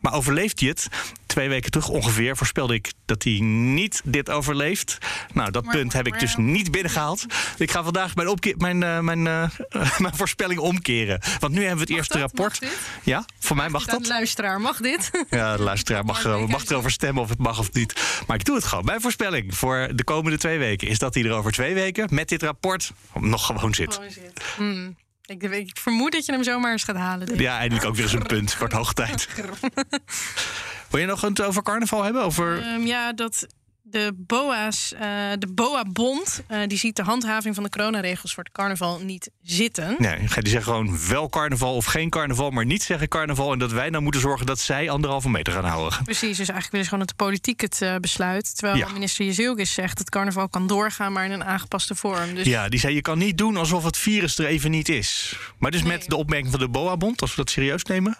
Maar 0.00 0.14
overleeft 0.14 0.60
hij 0.60 0.68
het? 0.68 0.88
Twee 1.26 1.48
weken 1.48 1.70
terug 1.70 1.88
ongeveer 1.88 2.36
voorspelde 2.36 2.74
ik 2.74 2.92
dat 3.04 3.22
hij 3.22 3.38
niet 3.40 4.00
dit 4.04 4.30
overleeft. 4.30 4.98
Nou, 5.32 5.50
dat 5.50 5.66
punt 5.70 5.92
heb 5.92 6.06
ik 6.06 6.20
dus 6.20 6.36
niet 6.36 6.70
binnengehaald. 6.70 7.26
Ik 7.58 7.70
ga 7.70 7.82
vandaag 7.82 8.14
mijn, 8.14 8.28
opke- 8.28 8.54
mijn, 8.58 8.82
eh, 8.82 8.98
mijn, 8.98 9.26
eh, 9.26 9.50
mijn 9.98 10.16
voorspelling 10.16 10.60
omkeren. 10.60 11.20
Want 11.38 11.52
nu 11.52 11.58
hebben 11.58 11.76
we 11.76 11.82
het 11.82 11.90
eerste 11.98 12.12
dat? 12.18 12.22
rapport. 12.22 12.60
Mag? 12.60 12.70
Ja, 13.02 13.24
voor 13.38 13.56
mij 13.56 13.68
mag 13.68 13.80
Aan 13.88 13.94
de 13.94 14.00
dat. 14.02 14.08
luisteraar, 14.10 14.60
mag 14.60 14.76
dit? 14.80 15.10
Ja, 15.30 15.56
de 15.56 15.62
luisteraar 15.62 16.04
mag, 16.04 16.18
ik 16.24 16.24
mag 16.48 16.48
kijk 16.56 16.70
erover 16.70 16.90
stemmen 16.90 17.22
of 17.22 17.28
het 17.28 17.38
mag 17.38 17.58
of 17.58 17.72
niet. 17.72 18.00
Maar 18.26 18.36
ik 18.36 18.44
doe 18.44 18.54
het 18.56 18.64
gewoon. 18.64 18.84
Mijn 18.84 19.00
voorspelling 19.00 19.56
voor 19.56 19.88
de 19.94 20.04
komende 20.04 20.38
twee 20.38 20.58
weken 20.58 20.88
is 20.88 20.98
dat 20.98 21.14
hij 21.14 21.24
er 21.24 21.32
over 21.32 21.52
twee 21.52 21.74
weken 21.74 22.08
met 22.14 22.28
dit 22.28 22.42
rapport 22.42 22.92
nog 23.14 23.46
gewoon 23.46 23.74
zit. 23.74 23.94
Gewoon 23.94 24.10
zit. 24.10 24.42
Hmm. 24.56 24.96
Ik, 25.30 25.42
ik 25.42 25.78
vermoed 25.78 26.12
dat 26.12 26.26
je 26.26 26.32
hem 26.32 26.42
zomaar 26.42 26.72
eens 26.72 26.84
gaat 26.84 26.96
halen. 26.96 27.26
denk. 27.26 27.40
Ja, 27.40 27.58
eindelijk 27.58 27.86
ook 27.86 27.94
weer 27.94 28.04
eens 28.04 28.12
een 28.12 28.26
punt. 28.36 28.58
Wordt 28.58 28.74
hoog 28.74 28.92
tijd. 28.92 29.28
Wil 30.90 31.00
je 31.00 31.06
nog 31.06 31.20
het 31.20 31.42
over 31.42 31.62
carnaval 31.62 32.02
hebben? 32.02 32.22
Over... 32.22 32.62
Ehm, 32.62 32.80
ja, 32.80 33.12
dat 33.12 33.46
de 33.90 34.12
BOA's, 34.16 34.92
eh, 34.94 35.00
de 35.38 35.46
BOA-bond, 35.54 36.42
eh, 36.46 36.58
die 36.66 36.78
ziet 36.78 36.96
de 36.96 37.02
handhaving 37.02 37.54
van 37.54 37.64
de 37.64 37.70
coronaregels 37.70 38.34
voor 38.34 38.44
het 38.44 38.52
carnaval 38.52 38.98
niet 38.98 39.30
zitten. 39.42 39.94
Nee, 39.98 40.18
die 40.18 40.28
zeggen 40.48 40.62
gewoon 40.62 40.98
wel 41.08 41.28
carnaval 41.28 41.74
of 41.76 41.84
geen 41.84 42.10
carnaval, 42.10 42.50
maar 42.50 42.64
niet 42.66 42.82
zeggen 42.82 43.08
carnaval. 43.08 43.52
En 43.52 43.58
dat 43.58 43.72
wij 43.72 43.90
nou 43.90 44.02
moeten 44.02 44.20
zorgen 44.20 44.46
dat 44.46 44.58
zij 44.58 44.90
anderhalve 44.90 45.28
meter 45.28 45.52
gaan 45.52 45.64
houden. 45.64 45.98
Precies, 46.04 46.36
dus 46.36 46.48
eigenlijk 46.48 46.70
willen 46.70 46.84
ze 46.86 46.90
gewoon 46.90 47.06
dat 47.06 47.18
de 47.18 47.24
politiek 47.24 47.60
het 47.60 47.82
eh, 47.82 47.96
besluit. 47.96 48.56
Terwijl 48.56 48.78
Ja. 48.78 48.88
minister 48.92 49.24
Jezielkes 49.24 49.72
zegt 49.74 49.98
dat 49.98 50.10
carnaval 50.10 50.48
kan 50.48 50.66
doorgaan, 50.66 51.12
maar 51.12 51.24
in 51.24 51.30
een 51.32 51.44
aangepaste 51.44 51.94
vorm. 51.94 52.34
Dus 52.34 52.46
Ja, 52.46 52.68
die 52.68 52.80
zei 52.80 52.94
je 52.94 53.00
kan 53.02 53.18
niet 53.18 53.38
doen 53.38 53.56
alsof 53.56 53.84
het 53.84 53.96
virus 53.96 54.38
er 54.38 54.46
even 54.46 54.70
niet 54.70 54.88
is. 54.88 55.36
Maar 55.58 55.70
dus 55.70 55.82
Nee. 55.82 55.90
met 55.92 56.08
de 56.08 56.16
opmerking 56.16 56.50
van 56.50 56.60
de 56.60 56.68
BOA-bond, 56.68 57.20
als 57.20 57.30
we 57.30 57.36
dat 57.36 57.50
serieus 57.50 57.82
nemen... 57.84 58.16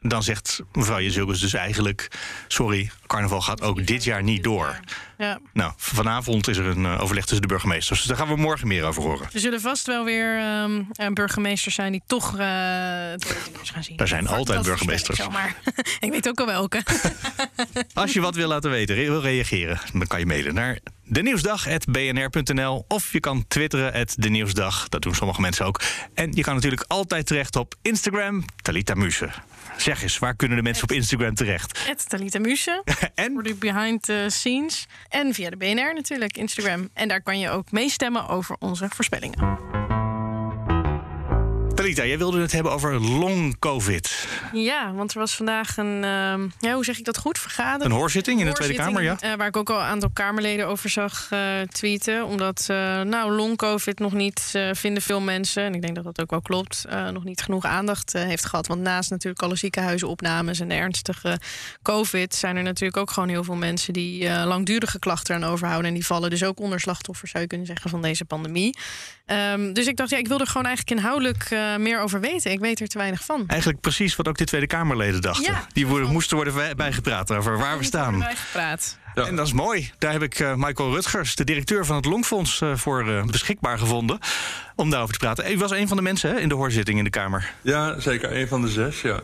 dan 0.00 0.22
zegt 0.22 0.60
mevrouw 0.72 1.00
Jezilkes 1.00 1.40
dus 1.40 1.52
eigenlijk... 1.54 2.08
sorry, 2.48 2.90
carnaval 3.06 3.40
gaat 3.40 3.62
ook 3.62 3.86
dit 3.86 4.04
jaar 4.04 4.22
niet 4.22 4.42
door. 4.42 4.80
Ja. 5.20 5.38
Nou, 5.52 5.72
vanavond 5.76 6.48
is 6.48 6.56
er 6.56 6.66
een 6.66 6.84
eh, 6.86 7.02
overleg 7.02 7.24
tussen 7.24 7.40
de 7.42 7.46
burgemeesters. 7.46 7.98
Dus 7.98 8.08
daar 8.08 8.16
gaan 8.16 8.28
we 8.28 8.36
morgen 8.36 8.68
meer 8.68 8.84
over 8.84 9.02
horen. 9.02 9.28
Er 9.32 9.40
zullen 9.40 9.60
vast 9.60 9.86
wel 9.86 10.04
weer 10.04 10.38
eh, 10.38 11.08
burgemeesters 11.12 11.74
zijn 11.74 11.92
die 11.92 12.02
toch 12.06 12.32
nieuws 12.32 13.70
gaan 13.70 13.84
zien. 13.84 13.96
Er 13.96 14.08
zijn 14.08 14.24
Dat 14.24 14.32
altijd 14.32 14.58
ik 14.58 14.64
burgemeesters. 14.64 15.18
zomaar. 15.18 15.56
ik 16.00 16.10
weet 16.10 16.28
ook 16.28 16.40
al 16.40 16.46
welke. 16.46 16.82
Als 17.94 18.12
je 18.12 18.20
wat 18.20 18.34
wil 18.34 18.48
laten 18.48 18.70
weten, 18.70 18.96
wil 18.96 19.20
reageren... 19.20 19.80
dan 19.92 20.06
kan 20.06 20.18
je 20.18 20.26
mailen 20.26 20.54
naar 20.54 20.78
denieuwsdag.bnr.nl... 21.04 22.84
of 22.88 23.12
je 23.12 23.20
kan 23.20 23.44
twitteren 23.48 23.92
at 23.92 24.14
de 24.18 24.28
Nieuwsdag. 24.28 24.88
Dat 24.88 25.02
doen 25.02 25.14
sommige 25.14 25.40
mensen 25.40 25.66
ook. 25.66 25.80
En 26.14 26.32
je 26.32 26.42
kan 26.42 26.54
natuurlijk 26.54 26.84
altijd 26.86 27.26
terecht 27.26 27.56
op 27.56 27.74
Instagram, 27.82 28.44
Talita 28.62 28.94
Muse. 28.94 29.28
Zeg 29.76 30.02
eens, 30.02 30.18
waar 30.18 30.36
kunnen 30.36 30.56
de 30.56 30.62
mensen 30.62 30.82
op 30.82 30.92
Instagram 30.92 31.34
terecht? 31.34 31.86
Het 31.86 32.08
Talita 32.08 32.38
Muse. 32.38 32.82
en 33.14 33.32
voor 33.32 33.42
de 33.42 33.54
behind 33.54 34.02
the 34.02 34.26
scenes. 34.28 34.86
En 35.10 35.34
via 35.34 35.50
de 35.50 35.56
BNR 35.56 35.94
natuurlijk, 35.94 36.36
Instagram. 36.36 36.88
En 36.94 37.08
daar 37.08 37.22
kan 37.22 37.38
je 37.38 37.50
ook 37.50 37.72
meestemmen 37.72 38.28
over 38.28 38.56
onze 38.58 38.88
voorspellingen. 38.88 39.79
Talita, 41.80 42.06
jij 42.06 42.18
wilde 42.18 42.40
het 42.40 42.52
hebben 42.52 42.72
over 42.72 43.00
long 43.00 43.58
covid. 43.58 44.28
Ja, 44.52 44.92
want 44.92 45.12
er 45.12 45.18
was 45.18 45.36
vandaag 45.36 45.76
een, 45.76 46.04
ehm, 46.04 46.48
ja, 46.58 46.74
hoe 46.74 46.84
zeg 46.84 46.98
ik 46.98 47.04
dat 47.04 47.18
goed, 47.18 47.38
vergadering. 47.38 47.92
Een 47.92 47.98
hoorzitting 47.98 48.40
in 48.40 48.46
de 48.46 48.52
Tweede 48.52 48.74
Kamer, 48.74 49.02
ja? 49.02 49.16
eh, 49.20 49.34
waar 49.34 49.46
ik 49.46 49.56
ook 49.56 49.70
al 49.70 49.78
een 49.78 49.86
aantal 49.86 50.10
Kamerleden 50.12 50.66
over 50.66 50.90
zag 50.90 51.26
eh, 51.30 51.40
tweeten. 51.60 52.24
Omdat, 52.24 52.66
eh, 52.68 53.00
nou, 53.00 53.32
long-covid 53.32 53.98
nog 53.98 54.12
niet, 54.12 54.58
vinden 54.72 55.02
veel 55.02 55.20
mensen... 55.20 55.62
en 55.62 55.74
ik 55.74 55.82
denk 55.82 55.94
dat 55.94 56.04
dat 56.04 56.20
ook 56.20 56.30
wel 56.30 56.40
klopt, 56.40 56.84
nog 57.12 57.24
niet 57.24 57.42
genoeg 57.42 57.64
aandacht 57.64 58.12
heeft 58.12 58.44
gehad. 58.44 58.66
Want 58.66 58.80
naast 58.80 59.10
natuurlijk 59.10 59.42
alle 59.42 59.56
ziekenhuizenopnames 59.56 60.60
en 60.60 60.68
de 60.68 60.74
ernstige 60.74 61.40
covid... 61.82 62.34
zijn 62.34 62.56
er 62.56 62.62
natuurlijk 62.62 63.00
ook 63.00 63.10
gewoon 63.10 63.28
heel 63.28 63.44
veel 63.44 63.54
mensen... 63.54 63.92
die 63.92 64.30
langdurige 64.30 64.98
klachten 64.98 65.34
aan 65.34 65.44
overhouden. 65.44 65.88
En 65.88 65.94
die 65.94 66.06
vallen 66.06 66.30
dus 66.30 66.44
ook 66.44 66.60
onder 66.60 66.80
slachtoffers, 66.80 67.30
zou 67.30 67.42
je 67.42 67.48
kunnen 67.48 67.66
zeggen, 67.66 67.90
van 67.90 68.02
deze 68.02 68.24
pandemie. 68.24 68.76
Ehm, 69.26 69.72
dus 69.72 69.86
ik 69.86 69.96
dacht, 69.96 70.10
ja, 70.10 70.16
ik 70.16 70.28
wil 70.28 70.40
er 70.40 70.46
gewoon 70.46 70.66
eigenlijk 70.66 70.98
inhoudelijk 70.98 71.50
eh, 71.72 71.78
meer 71.78 72.00
over 72.00 72.20
weten. 72.20 72.50
Ik 72.50 72.60
weet 72.60 72.80
er 72.80 72.88
te 72.88 72.98
weinig 72.98 73.24
van. 73.24 73.44
Eigenlijk 73.46 73.80
precies 73.80 74.16
wat 74.16 74.28
ook 74.28 74.36
de 74.38 74.44
Tweede 74.44 74.66
Kamerleden 74.66 75.20
dachten. 75.20 75.52
Ja. 75.52 75.66
Die 75.72 75.86
worden, 75.86 76.08
moesten 76.10 76.36
worden 76.36 76.54
bij- 76.54 76.74
bijgepraat 76.74 77.32
over 77.32 77.58
waar 77.58 77.78
we 77.78 77.84
staan. 77.84 78.18
Bijgepraat. 78.18 78.98
En 79.14 79.36
dat 79.36 79.46
is 79.46 79.52
mooi. 79.52 79.90
Daar 79.98 80.12
heb 80.12 80.22
ik 80.22 80.38
eh, 80.38 80.54
Michael 80.54 80.90
Rutgers, 80.92 81.34
de 81.34 81.44
directeur 81.44 81.86
van 81.86 81.96
het 81.96 82.04
Longfonds, 82.04 82.60
eh, 82.60 82.76
voor 82.76 83.08
eh, 83.08 83.24
beschikbaar 83.24 83.78
gevonden. 83.78 84.18
Om 84.76 84.90
daarover 84.90 85.12
te 85.14 85.18
praten. 85.20 85.52
U 85.52 85.58
was 85.58 85.70
een 85.70 85.88
van 85.88 85.96
de 85.96 86.02
mensen 86.02 86.30
hè, 86.30 86.38
in 86.40 86.48
de 86.48 86.54
hoorzitting 86.54 86.98
in 86.98 87.04
de 87.04 87.10
Kamer. 87.10 87.52
Ja, 87.60 88.00
zeker. 88.00 88.36
Een 88.36 88.48
van 88.48 88.62
de 88.62 88.68
zes, 88.68 89.00
ja. 89.00 89.20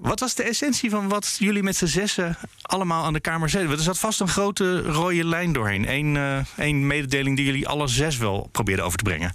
Wat 0.00 0.20
was 0.20 0.34
de 0.34 0.42
essentie 0.42 0.90
van 0.90 1.08
wat 1.08 1.36
jullie 1.38 1.62
met 1.62 1.76
z'n 1.76 1.86
zessen 1.86 2.36
allemaal 2.62 3.04
aan 3.04 3.12
de 3.12 3.20
Kamer 3.20 3.48
zeiden? 3.48 3.72
Er 3.72 3.82
zat 3.82 3.98
vast 3.98 4.20
een 4.20 4.28
grote 4.28 4.80
rode 4.82 5.24
lijn 5.24 5.52
doorheen. 5.52 5.88
Eén 5.88 6.14
uh, 6.56 6.86
mededeling 6.86 7.36
die 7.36 7.44
jullie 7.46 7.68
alle 7.68 7.86
zes 7.88 8.16
wel 8.16 8.48
probeerden 8.52 8.84
over 8.84 8.98
te 8.98 9.04
brengen. 9.04 9.32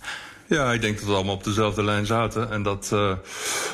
Ja, 0.50 0.74
ik 0.74 0.82
denk 0.82 0.98
dat 0.98 1.08
we 1.08 1.14
allemaal 1.14 1.36
op 1.36 1.44
dezelfde 1.44 1.84
lijn 1.84 2.06
zaten. 2.06 2.52
En 2.52 2.64
dat, 2.64 2.90
uh, 2.94 3.12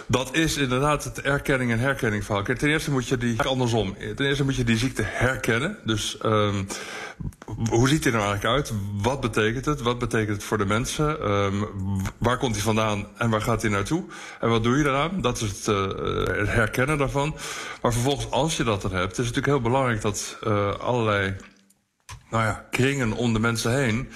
dat 0.08 0.36
is 0.36 0.58
inderdaad 0.58 1.04
het 1.04 1.22
erkenning 1.22 1.72
en 1.72 1.80
herkenning 1.80 2.26
verhaal. 2.26 2.44
Ten 2.44 2.70
eerste 2.70 2.92
moet 2.92 3.08
je 3.08 3.18
die, 3.18 3.42
andersom, 3.42 3.96
ten 4.16 4.26
eerste 4.26 4.44
moet 4.44 4.56
je 4.56 4.64
die 4.64 4.78
ziekte 4.78 5.04
herkennen. 5.06 5.78
Dus 5.84 6.18
um, 6.26 6.68
hoe 7.70 7.88
ziet 7.88 8.04
hij 8.04 8.14
er 8.14 8.20
nou 8.20 8.32
eigenlijk 8.32 8.60
uit? 8.60 8.74
Wat 9.02 9.22
betekent 9.22 9.66
het? 9.66 9.82
Wat 9.82 10.00
betekent 10.00 10.36
het 10.36 10.44
voor 10.44 10.58
de 10.58 10.66
mensen? 10.66 11.32
Um, 11.32 11.68
waar 12.18 12.38
komt 12.38 12.56
hij 12.56 12.64
vandaan 12.64 13.08
en 13.18 13.30
waar 13.30 13.42
gaat 13.42 13.62
hij 13.62 13.72
naartoe? 13.72 14.04
En 14.40 14.50
wat 14.50 14.64
doe 14.64 14.78
je 14.78 14.84
eraan? 14.84 15.22
Dat 15.22 15.42
is 15.42 15.50
het, 15.50 15.68
uh, 15.68 15.88
het 16.38 16.50
herkennen 16.50 16.98
daarvan. 16.98 17.36
Maar 17.82 17.94
vervolgens, 17.94 18.32
als 18.32 18.58
je 18.58 18.64
dat 18.64 18.84
er 18.84 18.92
hebt, 18.92 19.12
is 19.12 19.26
het 19.26 19.36
natuurlijk 19.36 19.46
heel 19.46 19.72
belangrijk 19.72 20.02
dat 20.02 20.38
uh, 20.48 20.74
allerlei 20.76 21.36
nou 22.30 22.44
ja, 22.44 22.68
kringen 22.72 23.12
om 23.12 23.34
de 23.34 23.40
mensen 23.40 23.74
heen 23.74 24.10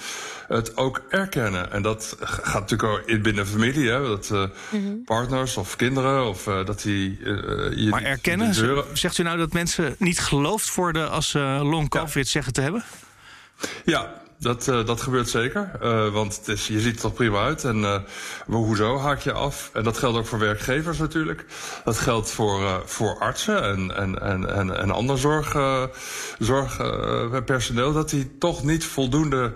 het 0.48 0.76
ook 0.76 1.02
erkennen. 1.08 1.72
En 1.72 1.82
dat 1.82 2.16
gaat 2.20 2.60
natuurlijk 2.60 2.92
ook 2.92 3.06
binnen 3.06 3.44
de 3.44 3.46
familie. 3.46 3.90
Hè, 3.90 4.00
dat 4.00 4.30
uh, 4.32 4.38
mm 4.40 4.50
-hmm. 4.70 5.04
partners 5.04 5.56
of 5.56 5.76
kinderen 5.76 6.28
of 6.28 6.46
uh, 6.46 6.64
dat 6.64 6.82
die. 6.82 7.18
Uh, 7.20 7.36
je 7.76 7.88
maar 7.90 8.02
erkennen? 8.02 8.52
Deuren... 8.52 8.84
Zegt 8.92 9.18
u 9.18 9.22
nou 9.22 9.38
dat 9.38 9.52
mensen 9.52 9.94
niet 9.98 10.20
geloofd 10.20 10.74
worden 10.74 11.10
als 11.10 11.30
ze 11.30 11.38
long 11.62 11.88
COVID 11.88 12.24
ja. 12.24 12.30
zeggen 12.30 12.52
te 12.52 12.60
hebben? 12.60 12.84
Ja, 13.84 14.22
dat, 14.38 14.66
uh, 14.66 14.86
dat 14.86 15.00
gebeurt 15.00 15.28
zeker. 15.28 15.70
Uh, 15.82 16.08
want 16.08 16.36
het 16.36 16.48
is, 16.48 16.66
je 16.66 16.80
ziet 16.80 16.94
er 16.94 17.00
toch 17.00 17.14
prima 17.14 17.42
uit. 17.42 17.64
En 17.64 17.76
uh, 17.76 17.98
hoezo 18.46 18.98
haak 18.98 19.20
je 19.20 19.32
af? 19.32 19.70
En 19.72 19.84
dat 19.84 19.98
geldt 19.98 20.18
ook 20.18 20.26
voor 20.26 20.38
werkgevers 20.38 20.98
natuurlijk. 20.98 21.44
Dat 21.84 21.98
geldt 21.98 22.30
voor, 22.30 22.82
voor 22.84 23.18
artsen 23.18 23.62
en, 23.62 23.96
en, 23.96 24.22
en, 24.22 24.54
en, 24.54 24.78
en 24.78 24.90
ander 24.90 25.18
zorg, 25.18 25.56
zorgpersoneel. 26.38 27.92
dat 27.92 28.10
die 28.10 28.38
toch 28.38 28.64
niet 28.64 28.84
voldoende 28.84 29.52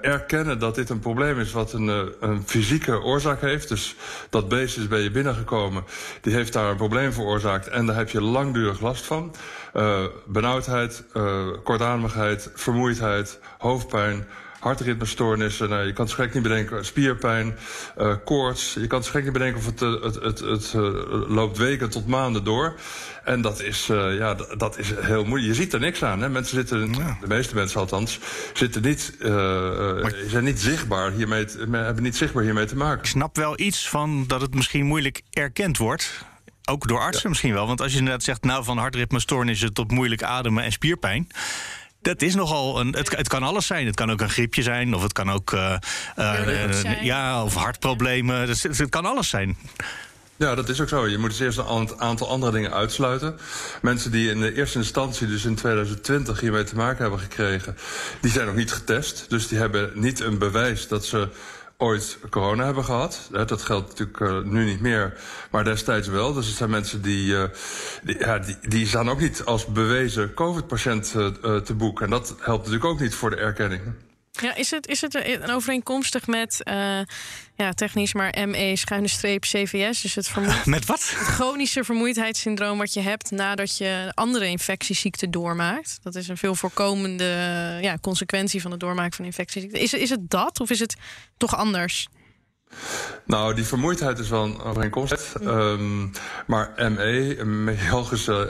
erkennen 0.00 0.58
dat 0.58 0.74
dit 0.74 0.90
een 0.90 0.98
probleem 0.98 1.40
is 1.40 1.52
wat 1.52 1.72
een, 1.72 2.12
een 2.20 2.42
fysieke 2.46 3.02
oorzaak 3.02 3.40
heeft. 3.40 3.68
Dus 3.68 3.96
dat 4.30 4.48
beest 4.48 4.76
is 4.76 4.88
bij 4.88 5.00
je 5.00 5.10
binnengekomen. 5.10 5.84
Die 6.20 6.34
heeft 6.34 6.52
daar 6.52 6.70
een 6.70 6.76
probleem 6.76 7.12
veroorzaakt. 7.12 7.68
En 7.68 7.86
daar 7.86 7.96
heb 7.96 8.10
je 8.10 8.20
langdurig 8.20 8.80
last 8.80 9.04
van. 9.04 9.34
Uh, 9.76 10.04
benauwdheid, 10.26 11.04
uh, 11.16 11.46
kortademigheid, 11.64 12.50
vermoeidheid, 12.54 13.38
hoofdpijn, 13.58 14.26
hartritmestoornissen. 14.60 15.68
Nou, 15.68 15.86
je 15.86 15.92
kan 15.92 16.04
het 16.04 16.14
gek 16.14 16.34
niet 16.34 16.42
bedenken. 16.42 16.84
Spierpijn, 16.84 17.56
uh, 17.98 18.14
koorts. 18.24 18.74
Je 18.74 18.86
kan 18.86 18.98
het 18.98 19.08
gek 19.08 19.22
niet 19.24 19.32
bedenken 19.32 19.58
of 19.58 19.66
het, 19.66 19.80
het, 19.80 20.14
het, 20.14 20.40
het 20.40 20.72
loopt 21.28 21.58
weken 21.58 21.90
tot 21.90 22.06
maanden 22.06 22.44
door. 22.44 22.74
En 23.24 23.40
dat 23.40 23.62
is, 23.62 23.86
ja, 24.18 24.34
dat 24.34 24.78
is 24.78 24.92
heel 25.00 25.24
moeilijk. 25.24 25.52
Je 25.52 25.62
ziet 25.62 25.72
er 25.72 25.80
niks 25.80 26.02
aan. 26.04 26.20
Hè? 26.20 26.28
Mensen 26.28 26.56
zitten, 26.56 26.94
ja. 26.94 27.16
de 27.20 27.26
meeste 27.26 27.54
mensen 27.54 27.80
althans, 27.80 28.18
zitten 28.52 28.82
niet, 28.82 29.16
maar, 29.20 30.14
zijn 30.26 30.44
niet 30.44 30.60
zichtbaar 30.60 31.10
hiermee, 31.10 31.46
hebben 31.70 32.02
niet 32.02 32.16
zichtbaar 32.16 32.42
hiermee 32.42 32.66
te 32.66 32.76
maken. 32.76 32.98
Ik 32.98 33.10
snap 33.10 33.36
wel 33.36 33.60
iets 33.60 33.88
van 33.88 34.24
dat 34.26 34.40
het 34.40 34.54
misschien 34.54 34.86
moeilijk 34.86 35.22
erkend 35.30 35.78
wordt. 35.78 36.24
Ook 36.64 36.88
door 36.88 37.00
artsen 37.00 37.22
ja. 37.22 37.28
misschien 37.28 37.52
wel. 37.52 37.66
Want 37.66 37.80
als 37.80 37.92
je 37.92 37.98
inderdaad 37.98 38.22
zegt, 38.22 38.44
nou 38.44 38.64
van 38.64 38.78
hartritmestoornissen 38.78 39.72
tot 39.72 39.90
moeilijk 39.90 40.22
ademen 40.22 40.64
en 40.64 40.72
spierpijn. 40.72 41.28
Dat 42.02 42.22
is 42.22 42.34
nogal 42.34 42.80
een. 42.80 42.94
Het, 42.94 43.16
het, 43.16 43.28
kan 43.28 43.42
alles 43.42 43.66
zijn. 43.66 43.86
Het 43.86 43.94
kan 43.94 44.10
ook 44.10 44.20
een 44.20 44.30
griepje 44.30 44.62
zijn, 44.62 44.94
of 44.94 45.02
het 45.02 45.12
kan 45.12 45.30
ook. 45.30 45.52
Uh, 45.52 45.76
uh, 46.18 47.02
ja, 47.02 47.44
of 47.44 47.54
hartproblemen. 47.54 48.46
Dus, 48.46 48.62
het 48.62 48.88
kan 48.88 49.04
alles 49.04 49.28
zijn. 49.28 49.56
Ja, 50.36 50.54
dat 50.54 50.68
is 50.68 50.80
ook 50.80 50.88
zo. 50.88 51.08
Je 51.08 51.18
moet 51.18 51.30
dus 51.30 51.40
eerst 51.40 51.58
een 51.58 52.00
aantal 52.00 52.28
andere 52.28 52.52
dingen 52.52 52.72
uitsluiten. 52.72 53.38
Mensen 53.82 54.10
die 54.10 54.30
in 54.30 54.40
de 54.40 54.54
eerste 54.54 54.78
instantie, 54.78 55.26
dus 55.26 55.44
in 55.44 55.54
2020, 55.54 56.40
hiermee 56.40 56.64
te 56.64 56.76
maken 56.76 57.02
hebben 57.02 57.20
gekregen, 57.20 57.76
die 58.20 58.30
zijn 58.30 58.46
nog 58.46 58.54
niet 58.54 58.72
getest. 58.72 59.26
Dus 59.28 59.48
die 59.48 59.58
hebben 59.58 59.90
niet 59.94 60.20
een 60.20 60.38
bewijs 60.38 60.88
dat 60.88 61.04
ze 61.04 61.28
ooit 61.76 62.18
corona 62.30 62.64
hebben 62.64 62.84
gehad. 62.84 63.28
Dat 63.46 63.62
geldt 63.62 63.88
natuurlijk 63.88 64.20
uh, 64.20 64.52
nu 64.52 64.64
niet 64.64 64.80
meer, 64.80 65.20
maar 65.50 65.64
destijds 65.64 66.08
wel. 66.08 66.32
Dus 66.32 66.46
het 66.46 66.56
zijn 66.56 66.70
mensen 66.70 67.02
die, 67.02 67.32
uh, 67.32 67.44
die, 68.02 68.18
ja, 68.18 68.38
die, 68.38 68.56
die 68.68 68.86
staan 68.86 69.10
ook 69.10 69.20
niet 69.20 69.44
als 69.44 69.66
bewezen 69.66 70.34
COVID-patiënt 70.34 71.14
uh, 71.16 71.56
te 71.56 71.74
boek. 71.74 72.00
En 72.00 72.10
dat 72.10 72.34
helpt 72.38 72.58
natuurlijk 72.58 72.84
ook 72.84 73.00
niet 73.00 73.14
voor 73.14 73.30
de 73.30 73.36
erkenning. 73.36 73.82
Ja, 74.40 74.54
is 74.54 74.70
het, 74.70 74.86
is 74.86 75.00
het 75.00 75.14
een 75.14 75.50
overeenkomstig 75.50 76.26
met, 76.26 76.60
uh, 76.64 77.00
ja, 77.54 77.72
technisch 77.74 78.14
maar 78.14 78.48
ME 78.48 78.76
schuine 78.76 79.08
streep 79.08 79.42
CVS? 79.42 80.00
Dus 80.00 80.14
het, 80.14 80.28
vermoeid, 80.28 80.66
met 80.76 80.86
wat? 80.86 81.10
het 81.10 81.28
chronische 81.28 81.84
vermoeidheidssyndroom 81.84 82.78
wat 82.78 82.92
je 82.92 83.00
hebt 83.00 83.30
nadat 83.30 83.76
je 83.76 84.12
andere 84.14 84.46
infectieziekten 84.46 85.30
doormaakt. 85.30 85.98
Dat 86.02 86.14
is 86.14 86.28
een 86.28 86.36
veel 86.36 86.54
voorkomende 86.54 87.24
ja, 87.80 87.98
consequentie 88.00 88.62
van 88.62 88.70
het 88.70 88.80
doormaken 88.80 89.12
van 89.12 89.24
infectieziekten. 89.24 89.80
Is, 89.80 89.92
is 89.92 90.10
het 90.10 90.30
dat 90.30 90.60
of 90.60 90.70
is 90.70 90.80
het 90.80 90.96
toch 91.36 91.56
anders? 91.56 92.06
Nou, 93.24 93.54
die 93.54 93.64
vermoeidheid 93.64 94.18
is 94.18 94.28
wel 94.28 94.44
een 94.44 94.62
overeenkomst. 94.62 95.34
Um, 95.42 96.10
maar 96.46 96.72
ME, 96.76 97.44
myalgische 97.44 98.46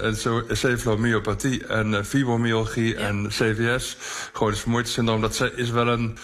encefalomyopathie 0.49 1.67
en 1.67 1.93
uh, 1.93 2.03
fibromyalgie 2.03 2.99
ja. 2.99 3.01
en 3.01 3.27
CVS, 3.29 3.97
chronisch 4.33 4.61
vermoeidheidssyndroom, 4.61 5.21
dat 5.21 5.51
is 5.55 5.71
wel 5.71 5.89
een 5.89 6.19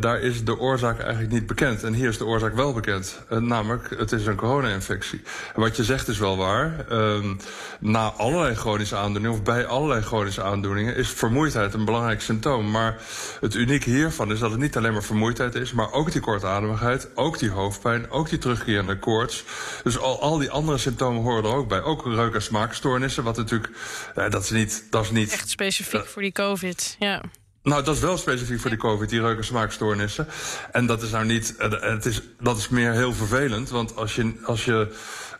daar 0.00 0.20
is 0.20 0.44
de 0.44 0.58
oorzaak 0.58 1.00
eigenlijk 1.00 1.32
niet 1.32 1.46
bekend. 1.46 1.82
En 1.82 1.92
hier 1.92 2.08
is 2.08 2.18
de 2.18 2.24
oorzaak 2.24 2.54
wel 2.54 2.72
bekend. 2.72 3.20
Uh, 3.30 3.38
namelijk, 3.38 3.98
het 3.98 4.12
is 4.12 4.26
een 4.26 4.36
corona-infectie. 4.36 5.22
En 5.54 5.60
wat 5.60 5.76
je 5.76 5.84
zegt 5.84 6.08
is 6.08 6.18
wel 6.18 6.36
waar. 6.36 6.86
Um, 6.92 7.36
na 7.80 8.10
allerlei 8.10 8.54
chronische 8.54 8.96
aandoeningen, 8.96 9.38
of 9.38 9.42
bij 9.42 9.66
allerlei 9.66 10.02
chronische 10.02 10.42
aandoeningen, 10.42 10.96
is 10.96 11.08
vermoeidheid 11.08 11.74
een 11.74 11.84
belangrijk 11.84 12.20
symptoom. 12.20 12.70
Maar 12.70 12.96
het 13.40 13.54
unieke 13.54 13.90
hiervan 13.90 14.32
is 14.32 14.38
dat 14.38 14.50
het 14.50 14.60
niet 14.60 14.76
alleen 14.76 14.92
maar 14.92 15.02
vermoeidheid 15.02 15.54
is, 15.54 15.72
maar 15.72 15.92
ook 15.92 16.12
die 16.12 16.20
kortademigheid, 16.20 17.08
ook 17.14 17.38
die 17.38 17.50
hoofdpijn, 17.50 18.10
ook 18.10 18.28
die 18.28 18.38
terugkerende 18.38 18.98
koorts. 18.98 19.44
Dus 19.82 19.98
al, 19.98 20.20
al 20.20 20.38
die 20.38 20.50
andere 20.50 20.78
symptomen 20.78 21.22
horen 21.22 21.44
er 21.44 21.56
ook 21.56 21.68
bij. 21.68 21.82
Ook 21.82 22.04
reuk- 22.04 22.34
en 22.34 22.42
smaakstoornissen, 22.42 23.24
wat 23.24 23.36
natuurlijk, 23.36 23.72
uh, 24.16 24.30
dat 24.30 24.42
is 24.42 24.50
niet, 24.50 24.86
dat 24.90 25.04
is 25.04 25.10
niet. 25.10 25.32
Echt 25.32 25.48
specifiek 25.48 26.00
uh, 26.00 26.06
voor 26.06 26.22
die 26.22 26.32
COVID, 26.32 26.96
ja. 26.98 27.22
Nou, 27.64 27.82
dat 27.82 27.94
is 27.94 28.00
wel 28.00 28.16
specifiek 28.16 28.60
voor 28.60 28.70
die 28.70 28.78
COVID, 28.78 29.08
die 29.08 29.20
reuk- 29.20 29.36
en 29.38 29.44
smaakstoornissen. 29.44 30.26
En 30.72 30.86
dat 30.86 31.02
is 31.02 31.10
nou 31.10 31.24
niet, 31.24 31.54
het 31.58 32.06
is, 32.06 32.22
dat 32.40 32.56
is 32.56 32.68
meer 32.68 32.92
heel 32.92 33.12
vervelend. 33.12 33.70
Want 33.70 33.96
als 33.96 34.14
je, 34.14 34.32
als 34.44 34.64
je, 34.64 34.88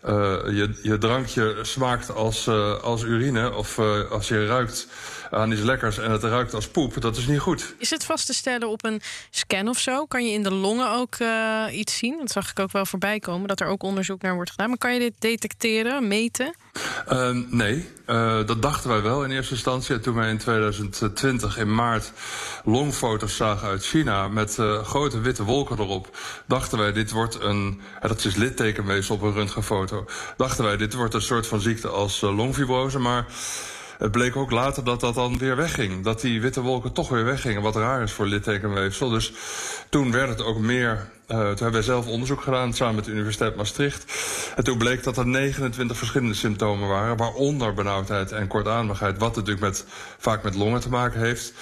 uh, 0.07 0.11
je, 0.57 0.79
je 0.83 0.99
drankje 0.99 1.59
smaakt 1.63 2.15
als, 2.15 2.47
uh, 2.47 2.81
als 2.81 3.03
urine, 3.03 3.53
of 3.53 3.79
als 4.11 4.29
je 4.29 4.47
ruikt 4.47 4.89
aan 5.35 5.53
iets 5.53 5.61
lekkers 5.61 5.99
en 5.99 6.11
het 6.11 6.23
ruikt 6.23 6.55
als 6.55 6.69
poep, 6.69 7.01
dat 7.01 7.17
is 7.17 7.27
niet 7.27 7.41
goed. 7.41 7.75
Is 7.79 7.91
het 7.91 8.05
vast 8.05 8.27
te 8.27 8.35
stellen 8.35 8.69
op 8.69 8.85
een 8.85 9.01
scan 9.31 9.69
of 9.69 9.79
zo? 9.79 10.07
Kan 10.07 10.27
je 10.27 10.33
in 10.33 10.43
de 10.43 10.53
longen 10.53 10.91
ook 10.91 11.17
uh, 11.19 11.65
iets 11.71 11.97
zien? 11.97 12.19
Dat 12.19 12.31
zag 12.31 12.51
ik 12.51 12.59
ook 12.59 12.73
wel 12.73 12.87
voorbij 12.87 13.21
komen, 13.21 13.49
dat 13.49 13.61
er 13.61 13.67
ook 13.67 13.83
onderzoek 13.83 14.23
naar 14.23 14.35
wordt 14.35 14.51
gedaan. 14.51 14.69
Maar 14.69 14.79
kan 14.79 14.93
je 14.93 14.99
dit 14.99 15.15
detecteren, 15.19 16.09
meten? 16.09 16.55
Uh, 17.09 17.31
nee, 17.49 17.89
uh, 18.07 18.47
dat 18.47 18.63
dachten 18.63 18.91
wij 18.91 19.03
wel 19.03 19.25
in 19.25 19.31
eerste 19.31 19.53
instantie. 19.53 19.95
En 19.95 20.01
toen 20.01 20.15
wij 20.15 20.31
in 20.31 20.39
2020 20.39 21.59
in 21.59 21.75
maart 21.75 22.13
longfoto's 22.65 23.37
zagen 23.37 23.69
uit 23.69 23.85
China 23.85 24.29
met 24.29 24.57
uh, 24.61 24.85
grote 24.85 25.21
witte 25.21 25.45
wolken 25.45 25.79
erop, 25.79 26.19
dachten 26.47 26.79
wij 26.79 26.93
dit 26.93 27.11
wordt 27.11 27.41
een, 27.41 27.81
dat 28.01 28.25
is 28.25 28.35
littekenweefsel 28.35 29.15
op 29.15 29.23
een 29.23 29.33
röntgenfoto, 29.33 30.07
dachten 30.37 30.65
wij 30.65 30.77
dit 30.77 30.95
wordt 30.95 31.15
een 31.15 31.23
soort 31.23 31.47
van 31.47 31.61
ziekte 31.61 31.89
als 31.89 32.21
longfibrose, 32.21 32.99
maar 32.99 33.27
het 33.99 34.11
bleek 34.11 34.37
ook 34.37 34.51
later 34.51 34.85
dat 34.85 35.01
dat 35.01 35.15
dan 35.15 35.39
weer 35.39 35.57
wegging. 35.57 36.05
Dat 36.05 36.21
die 36.21 36.41
witte 36.41 36.61
wolken 36.61 36.93
toch 36.93 37.09
weer 37.09 37.25
weggingen. 37.25 37.63
Wat 37.63 37.77
raar 37.77 38.03
is 38.03 38.13
voor 38.13 38.27
littekenweefsel. 38.27 39.09
Dus 39.09 39.33
toen 39.89 40.13
werd 40.13 40.29
het 40.29 40.43
ook 40.43 40.59
meer. 40.59 40.93
Uh, 41.29 41.37
toen 41.37 41.47
hebben 41.47 41.73
wij 41.73 41.83
zelf 41.83 42.07
onderzoek 42.07 42.41
gedaan 42.41 42.73
samen 42.73 42.95
met 42.95 43.05
de 43.05 43.11
Universiteit 43.11 43.57
Maastricht. 43.57 44.05
En 44.57 44.65
toen 44.65 44.79
bleek 44.79 45.03
dat 45.03 45.17
er 45.17 45.27
29 45.27 45.97
verschillende 45.97 46.35
symptomen 46.35 46.89
waren. 46.89 47.17
Waaronder 47.17 47.75
benauwdheid 47.75 48.33
en 48.33 48.47
kortademigheid. 48.47 49.19
Wat 49.19 49.37
natuurlijk 49.37 49.65
met, 49.65 49.85
vaak 50.19 50.43
met 50.43 50.55
longen 50.55 50.81
te 50.81 50.89
maken 50.89 51.21
heeft. 51.21 51.53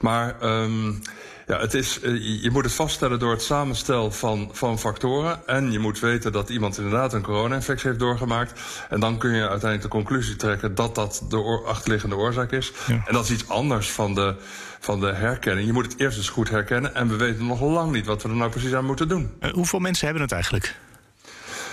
Maar. 0.00 0.36
Um, 0.42 1.02
ja, 1.46 1.60
het 1.60 1.74
is, 1.74 1.98
je 2.42 2.48
moet 2.52 2.64
het 2.64 2.72
vaststellen 2.72 3.18
door 3.18 3.30
het 3.30 3.42
samenstel 3.42 4.10
van, 4.10 4.50
van 4.52 4.78
factoren. 4.78 5.46
En 5.46 5.72
je 5.72 5.78
moet 5.78 6.00
weten 6.00 6.32
dat 6.32 6.50
iemand 6.50 6.76
inderdaad 6.76 7.12
een 7.12 7.22
corona-infectie 7.22 7.88
heeft 7.88 8.00
doorgemaakt. 8.00 8.60
En 8.88 9.00
dan 9.00 9.18
kun 9.18 9.30
je 9.30 9.40
uiteindelijk 9.40 9.82
de 9.82 9.88
conclusie 9.88 10.36
trekken 10.36 10.74
dat 10.74 10.94
dat 10.94 11.22
de 11.28 11.62
achterliggende 11.66 12.16
oorzaak 12.16 12.52
is. 12.52 12.72
Ja. 12.86 13.02
En 13.06 13.12
dat 13.14 13.24
is 13.24 13.30
iets 13.30 13.48
anders 13.48 13.90
van 13.90 14.14
de, 14.14 14.34
van 14.80 15.00
de 15.00 15.12
herkenning. 15.12 15.66
Je 15.66 15.72
moet 15.72 15.84
het 15.84 16.00
eerst 16.00 16.16
eens 16.16 16.28
goed 16.28 16.50
herkennen. 16.50 16.94
En 16.94 17.08
we 17.08 17.16
weten 17.16 17.46
nog 17.46 17.60
lang 17.60 17.92
niet 17.92 18.06
wat 18.06 18.22
we 18.22 18.28
er 18.28 18.34
nou 18.34 18.50
precies 18.50 18.74
aan 18.74 18.84
moeten 18.84 19.08
doen. 19.08 19.30
Uh, 19.40 19.52
hoeveel 19.52 19.78
mensen 19.78 20.04
hebben 20.04 20.22
het 20.22 20.32
eigenlijk? 20.32 20.76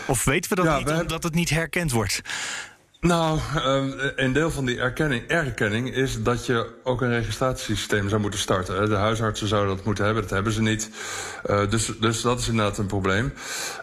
Of 0.07 0.23
weten 0.23 0.49
we 0.49 0.55
dat 0.55 0.65
ja, 0.65 0.77
niet, 0.77 1.01
omdat 1.01 1.23
het 1.23 1.33
niet 1.33 1.49
herkend 1.49 1.91
wordt? 1.91 2.21
Nou, 3.01 3.39
um, 3.65 3.93
een 4.15 4.33
deel 4.33 4.51
van 4.51 4.65
die 4.65 4.79
erkenning, 4.79 5.27
erkenning 5.27 5.95
is 5.95 6.23
dat 6.23 6.45
je 6.45 6.67
ook 6.83 7.01
een 7.01 7.09
registratiesysteem 7.09 8.09
zou 8.09 8.21
moeten 8.21 8.39
starten. 8.39 8.89
De 8.89 8.95
huisartsen 8.95 9.47
zouden 9.47 9.75
dat 9.75 9.85
moeten 9.85 10.05
hebben, 10.05 10.23
dat 10.23 10.31
hebben 10.31 10.53
ze 10.53 10.61
niet. 10.61 10.89
Uh, 11.49 11.69
dus, 11.69 11.91
dus 11.99 12.21
dat 12.21 12.39
is 12.39 12.47
inderdaad 12.47 12.77
een 12.77 12.85
probleem. 12.85 13.33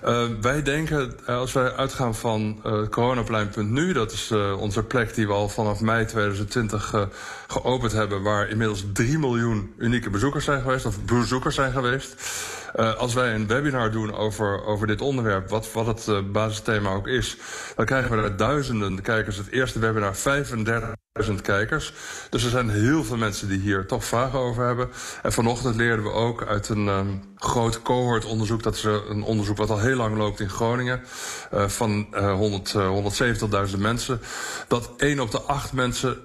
Uh, 0.04 0.24
wij 0.40 0.62
denken, 0.62 1.16
uh, 1.20 1.36
als 1.38 1.52
wij 1.52 1.72
uitgaan 1.72 2.14
van 2.14 2.62
coronaplein.nu... 2.90 3.92
dat 3.92 4.12
is 4.12 4.32
onze 4.58 4.82
plek 4.82 5.14
die 5.14 5.26
we 5.26 5.32
al 5.32 5.48
vanaf 5.48 5.80
mei 5.80 6.04
2020 6.04 7.08
geopend 7.46 7.92
hebben... 7.92 8.22
waar 8.22 8.48
inmiddels 8.48 8.84
3 8.92 9.18
miljoen 9.18 9.74
unieke 9.78 10.10
bezoekers 10.10 10.44
zijn 10.44 10.62
geweest, 10.62 10.86
of 10.86 11.04
bezoekers 11.04 11.54
zijn 11.54 11.72
geweest... 11.72 12.14
Uh, 12.76 12.94
als 12.94 13.14
wij 13.14 13.34
een 13.34 13.46
webinar 13.46 13.90
doen 13.90 14.14
over, 14.14 14.64
over 14.64 14.86
dit 14.86 15.00
onderwerp, 15.00 15.48
wat, 15.48 15.72
wat 15.72 15.86
het 15.86 16.06
uh, 16.06 16.18
basisthema 16.32 16.90
ook 16.90 17.06
is, 17.06 17.36
dan 17.76 17.84
krijgen 17.84 18.16
we 18.16 18.22
er 18.22 18.36
duizenden 18.36 19.02
kijkers. 19.02 19.36
Het 19.36 19.50
eerste 19.50 19.78
webinar 19.78 20.14
35.000 21.24 21.34
kijkers. 21.42 21.92
Dus 22.30 22.44
er 22.44 22.50
zijn 22.50 22.70
heel 22.70 23.04
veel 23.04 23.16
mensen 23.16 23.48
die 23.48 23.58
hier 23.58 23.86
toch 23.86 24.04
vragen 24.04 24.38
over 24.38 24.66
hebben. 24.66 24.88
En 25.22 25.32
vanochtend 25.32 25.76
leerden 25.76 26.04
we 26.04 26.10
ook 26.10 26.46
uit 26.46 26.68
een 26.68 26.88
um, 26.88 27.22
groot 27.36 27.82
cohortonderzoek, 27.82 28.62
dat 28.62 28.74
is 28.74 28.84
een 28.84 29.22
onderzoek 29.22 29.56
wat 29.56 29.70
al 29.70 29.78
heel 29.78 29.96
lang 29.96 30.16
loopt 30.16 30.40
in 30.40 30.50
Groningen, 30.50 31.00
van 31.50 32.06
100, 32.14 32.74
170.000 33.74 33.78
mensen, 33.78 34.20
dat 34.68 34.90
1 34.96 35.20
op 35.20 35.30
de 35.30 35.40
8 35.40 35.72
mensen 35.72 36.18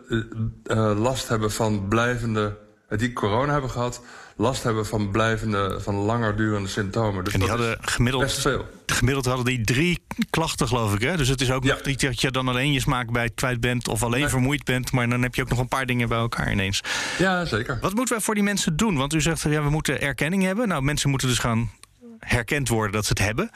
last 0.97 1.27
hebben 1.27 1.51
van 1.51 1.87
blijvende, 1.87 2.57
die 2.89 3.13
corona 3.13 3.51
hebben 3.51 3.69
gehad, 3.69 4.01
last 4.41 4.63
hebben 4.63 4.85
van 4.85 5.11
blijvende, 5.11 5.79
van 5.81 5.95
langer 5.95 6.35
durende 6.35 6.69
symptomen. 6.69 7.23
Dus 7.23 7.33
en 7.33 7.39
die 7.39 7.49
hadden 7.49 7.77
gemiddeld, 7.81 8.47
gemiddeld 8.85 9.25
hadden 9.25 9.45
die 9.45 9.61
drie 9.61 9.99
klachten, 10.29 10.67
geloof 10.67 10.93
ik. 10.93 11.01
Hè? 11.01 11.17
Dus 11.17 11.27
het 11.27 11.41
is 11.41 11.51
ook 11.51 11.63
ja. 11.63 11.77
niet 11.83 12.01
dat 12.01 12.21
je 12.21 12.31
dan 12.31 12.47
alleen 12.47 12.71
je 12.71 12.79
smaak 12.79 13.11
bij 13.11 13.23
het 13.23 13.33
kwijt 13.33 13.59
bent 13.59 13.87
of 13.87 14.03
alleen 14.03 14.29
vermoeid 14.29 14.63
bent, 14.63 14.91
maar 14.91 15.09
dan 15.09 15.21
heb 15.21 15.35
je 15.35 15.41
ook 15.41 15.49
nog 15.49 15.59
een 15.59 15.67
paar 15.67 15.85
dingen 15.85 16.09
bij 16.09 16.17
elkaar 16.17 16.51
ineens. 16.51 16.81
Ja, 17.17 17.45
zeker. 17.45 17.77
Wat 17.81 17.93
moeten 17.93 18.15
we 18.17 18.21
voor 18.21 18.35
die 18.35 18.43
mensen 18.43 18.77
doen? 18.77 18.97
Want 18.97 19.13
u 19.13 19.21
zegt, 19.21 19.41
ja, 19.41 19.63
we 19.63 19.69
moeten 19.69 20.01
erkenning 20.01 20.43
hebben. 20.43 20.67
Nou, 20.67 20.81
mensen 20.81 21.09
moeten 21.09 21.27
dus 21.27 21.39
gaan 21.39 21.71
herkend 22.19 22.67
worden 22.69 22.91
dat 22.91 23.05
ze 23.05 23.09
het 23.09 23.19
hebben. 23.19 23.51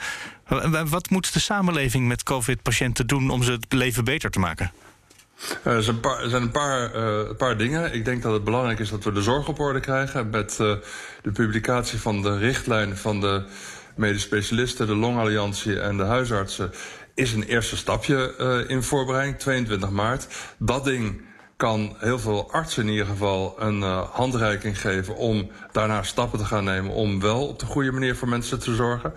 Wat 0.89 1.09
moet 1.09 1.33
de 1.33 1.39
samenleving 1.39 2.07
met 2.07 2.23
COVID-patiënten 2.23 3.07
doen 3.07 3.29
om 3.29 3.43
ze 3.43 3.51
het 3.51 3.73
leven 3.73 4.03
beter 4.03 4.29
te 4.29 4.39
maken? 4.39 4.71
Uh, 5.63 5.73
er 5.73 5.83
zijn 5.83 5.95
een 5.95 6.01
paar, 6.01 6.23
een 6.23 6.51
paar, 6.51 6.95
uh, 6.95 7.35
paar, 7.37 7.57
dingen. 7.57 7.93
Ik 7.93 8.05
denk 8.05 8.21
dat 8.21 8.33
het 8.33 8.43
belangrijk 8.43 8.79
is 8.79 8.89
dat 8.89 9.03
we 9.03 9.11
de 9.11 9.21
zorg 9.21 9.47
op 9.47 9.59
orde 9.59 9.79
krijgen. 9.79 10.29
Met 10.29 10.57
uh, 10.61 10.75
de 11.21 11.31
publicatie 11.33 11.99
van 11.99 12.21
de 12.21 12.37
richtlijn 12.37 12.97
van 12.97 13.21
de 13.21 13.43
medisch 13.95 14.21
specialisten, 14.21 14.87
de 14.87 14.95
Longalliantie 14.95 15.79
en 15.79 15.97
de 15.97 16.03
huisartsen 16.03 16.71
is 17.13 17.33
een 17.33 17.43
eerste 17.43 17.77
stapje 17.77 18.65
in 18.67 18.83
voorbereiding, 18.83 19.37
22 19.37 19.89
maart. 19.89 20.27
Dat 20.57 20.83
ding 20.83 21.21
kan 21.57 21.95
heel 21.97 22.19
veel 22.19 22.51
artsen 22.51 22.83
in 22.83 22.91
ieder 22.91 23.05
geval 23.05 23.55
een 23.59 23.81
handreiking 24.11 24.81
geven 24.81 25.15
om 25.15 25.49
daarna 25.75 26.03
stappen 26.03 26.39
te 26.39 26.45
gaan 26.45 26.63
nemen 26.63 26.91
om 26.91 27.19
wel 27.19 27.47
op 27.47 27.59
de 27.59 27.65
goede 27.65 27.91
manier 27.91 28.15
voor 28.15 28.27
mensen 28.27 28.59
te 28.59 28.75
zorgen. 28.75 29.13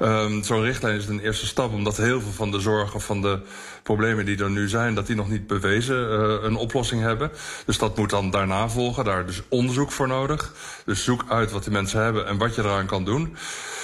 Um, 0.00 0.42
Zo'n 0.42 0.62
richtlijn 0.62 0.96
is 0.96 1.06
een 1.06 1.20
eerste 1.20 1.46
stap, 1.46 1.72
omdat 1.72 1.96
heel 1.96 2.20
veel 2.20 2.32
van 2.32 2.50
de 2.50 2.60
zorgen 2.60 3.00
van 3.00 3.22
de 3.22 3.40
problemen 3.82 4.24
die 4.24 4.42
er 4.42 4.50
nu 4.50 4.68
zijn, 4.68 4.94
dat 4.94 5.06
die 5.06 5.16
nog 5.16 5.28
niet 5.28 5.46
bewezen 5.46 5.96
uh, 5.96 6.42
een 6.42 6.56
oplossing 6.56 7.02
hebben. 7.02 7.30
Dus 7.66 7.78
dat 7.78 7.96
moet 7.96 8.10
dan 8.10 8.30
daarna 8.30 8.68
volgen. 8.68 9.04
Daar 9.04 9.20
is 9.20 9.26
dus 9.26 9.42
onderzoek 9.48 9.92
voor 9.92 10.08
nodig. 10.08 10.52
Dus 10.84 11.04
zoek 11.04 11.24
uit 11.28 11.50
wat 11.50 11.62
die 11.62 11.72
mensen 11.72 12.02
hebben 12.02 12.26
en 12.26 12.38
wat 12.38 12.54
je 12.54 12.62
eraan 12.62 12.86
kan 12.86 13.04
doen. 13.04 13.36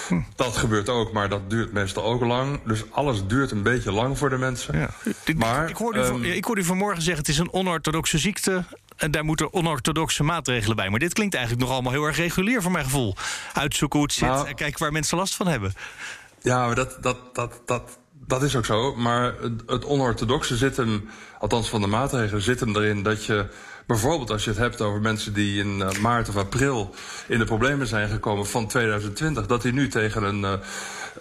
Hm. 0.08 0.20
Dat 0.36 0.56
gebeurt 0.56 0.88
ook, 0.88 1.12
maar 1.12 1.28
dat 1.28 1.50
duurt 1.50 1.72
meestal 1.72 2.04
ook 2.04 2.24
lang. 2.24 2.60
Dus 2.64 2.82
alles 2.90 3.26
duurt 3.26 3.50
een 3.50 3.62
beetje 3.62 3.92
lang 3.92 4.18
voor 4.18 4.30
de 4.30 4.38
mensen. 4.38 4.78
Ja. 4.78 4.90
Maar, 5.36 5.68
ik, 5.68 5.76
hoorde 5.76 6.00
u, 6.00 6.04
um, 6.04 6.24
ik 6.24 6.44
hoorde 6.44 6.60
u 6.60 6.64
vanmorgen 6.64 7.02
zeggen: 7.02 7.22
het 7.22 7.32
is 7.32 7.38
een 7.38 7.52
onorthodoxe 7.52 8.18
ziekte. 8.18 8.64
En 9.02 9.10
daar 9.10 9.24
moeten 9.24 9.52
onorthodoxe 9.52 10.22
maatregelen 10.22 10.76
bij. 10.76 10.90
Maar 10.90 10.98
dit 10.98 11.12
klinkt 11.12 11.34
eigenlijk 11.34 11.64
nog 11.64 11.74
allemaal 11.74 11.92
heel 11.92 12.04
erg 12.04 12.16
regulier 12.16 12.62
voor 12.62 12.70
mijn 12.70 12.84
gevoel. 12.84 13.14
Uitzoeken 13.52 13.98
hoe 13.98 14.08
het 14.08 14.16
zit 14.16 14.28
nou, 14.28 14.48
en 14.48 14.54
kijken 14.54 14.78
waar 14.78 14.92
mensen 14.92 15.16
last 15.16 15.34
van 15.34 15.46
hebben. 15.46 15.72
Ja, 16.42 16.66
maar 16.66 16.74
dat, 16.74 16.96
dat, 17.00 17.34
dat, 17.34 17.60
dat, 17.66 17.98
dat 18.26 18.42
is 18.42 18.56
ook 18.56 18.64
zo. 18.64 18.94
Maar 18.94 19.34
het, 19.40 19.62
het 19.66 19.84
onorthodoxe 19.84 20.56
zit 20.56 20.76
hem, 20.76 21.08
althans 21.38 21.68
van 21.68 21.80
de 21.80 21.86
maatregelen, 21.86 22.42
zit 22.42 22.60
hem 22.60 22.76
erin 22.76 23.02
dat 23.02 23.24
je 23.24 23.46
bijvoorbeeld 23.86 24.30
als 24.30 24.44
je 24.44 24.50
het 24.50 24.58
hebt 24.58 24.80
over 24.80 25.00
mensen 25.00 25.32
die 25.32 25.60
in 25.60 25.78
uh, 25.78 25.90
maart 25.90 26.28
of 26.28 26.36
april 26.36 26.94
in 27.28 27.38
de 27.38 27.44
problemen 27.44 27.86
zijn 27.86 28.08
gekomen 28.08 28.46
van 28.46 28.66
2020, 28.66 29.46
dat 29.46 29.62
die 29.62 29.72
nu 29.72 29.88
tegen 29.88 30.22
een, 30.22 30.40
uh, 30.40 30.52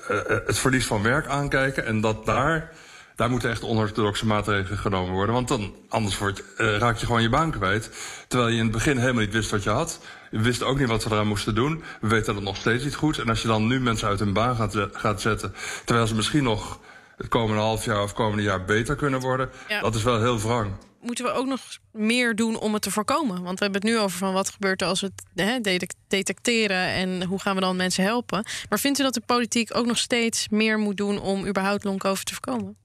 uh, 0.10 0.18
het 0.46 0.60
verlies 0.60 0.86
van 0.86 1.02
werk 1.02 1.28
aankijken 1.28 1.86
en 1.86 2.02
dat 2.02 2.26
daar. 2.26 2.72
Daar 3.16 3.30
moeten 3.30 3.50
echt 3.50 3.64
onorthodoxe 3.64 4.26
maatregelen 4.26 4.78
genomen 4.78 5.14
worden. 5.14 5.36
Want 5.36 5.48
dan, 5.48 5.76
anders 5.90 6.18
wordt, 6.18 6.44
raak 6.56 6.98
je 6.98 7.06
gewoon 7.06 7.22
je 7.22 7.30
baan 7.30 7.52
kwijt. 7.52 7.92
Terwijl 8.28 8.50
je 8.50 8.58
in 8.58 8.64
het 8.64 8.72
begin 8.72 8.98
helemaal 8.98 9.22
niet 9.22 9.34
wist 9.34 9.52
wat 9.52 9.64
je 9.64 9.70
had. 9.70 10.00
We 10.32 10.42
wisten 10.42 10.68
ook 10.68 10.80
niet 10.80 10.88
wat 10.88 11.04
we 11.04 11.12
eraan 11.12 11.28
moesten 11.28 11.56
doen. 11.56 11.84
We 12.02 12.08
weten 12.08 12.34
dat 12.34 12.44
nog 12.44 12.58
steeds 12.58 12.84
niet 12.84 12.96
goed. 12.96 13.18
En 13.18 13.30
als 13.30 13.42
je 13.42 13.48
dan 13.48 13.68
nu 13.68 13.80
mensen 13.80 14.08
uit 14.08 14.20
hun 14.20 14.34
baan 14.34 14.56
gaat, 14.56 14.78
gaat 14.92 15.22
zetten... 15.22 15.54
terwijl 15.86 16.08
ze 16.08 16.16
misschien 16.16 16.44
nog 16.44 16.80
het 17.18 17.28
komende 17.28 17.62
half 17.62 17.86
jaar 17.86 18.04
of 18.04 18.14
komende 18.14 18.44
jaar 18.44 18.66
beter 18.66 18.96
kunnen 18.96 19.20
worden... 19.20 19.50
Ja. 19.68 19.82
dat 19.82 19.96
is 19.96 20.04
wel 20.04 20.20
heel 20.20 20.40
wrang 20.40 20.72
moeten 21.02 21.26
we 21.26 21.32
ook 21.32 21.46
nog 21.46 21.60
meer 21.92 22.36
doen 22.36 22.60
om 22.60 22.74
het 22.74 22.82
te 22.82 22.92
voorkomen? 22.92 23.44
Want 23.44 23.60
we 23.60 23.64
hebben 23.64 23.82
het 23.82 23.92
nu 23.92 24.00
over 24.00 24.18
van 24.18 24.34
wat 24.34 24.50
gebeurt 24.50 24.82
er 24.82 24.88
als 24.88 25.02
we 25.02 25.12
het 25.34 25.46
hè, 25.46 25.78
detecteren 26.08 26.88
en 26.88 27.24
hoe 27.24 27.40
gaan 27.40 27.56
we 27.56 27.62
dan 27.62 27.76
mensen 27.76 28.04
helpen. 28.04 28.46
Maar 28.70 28.80
vindt 28.80 29.00
u 29.00 29.04
dat 29.04 29.14
de 29.14 29.22
politiek 29.26 29.76
ook 29.76 29.86
nog 29.86 29.98
steeds 29.98 30.50
meer 30.50 30.80
moet 30.80 30.98
doen 30.98 31.20
om 31.20 31.48
überhaupt 31.48 31.84
long-covid 31.84 32.26
te 32.26 32.34
voorkomen? 32.34 32.81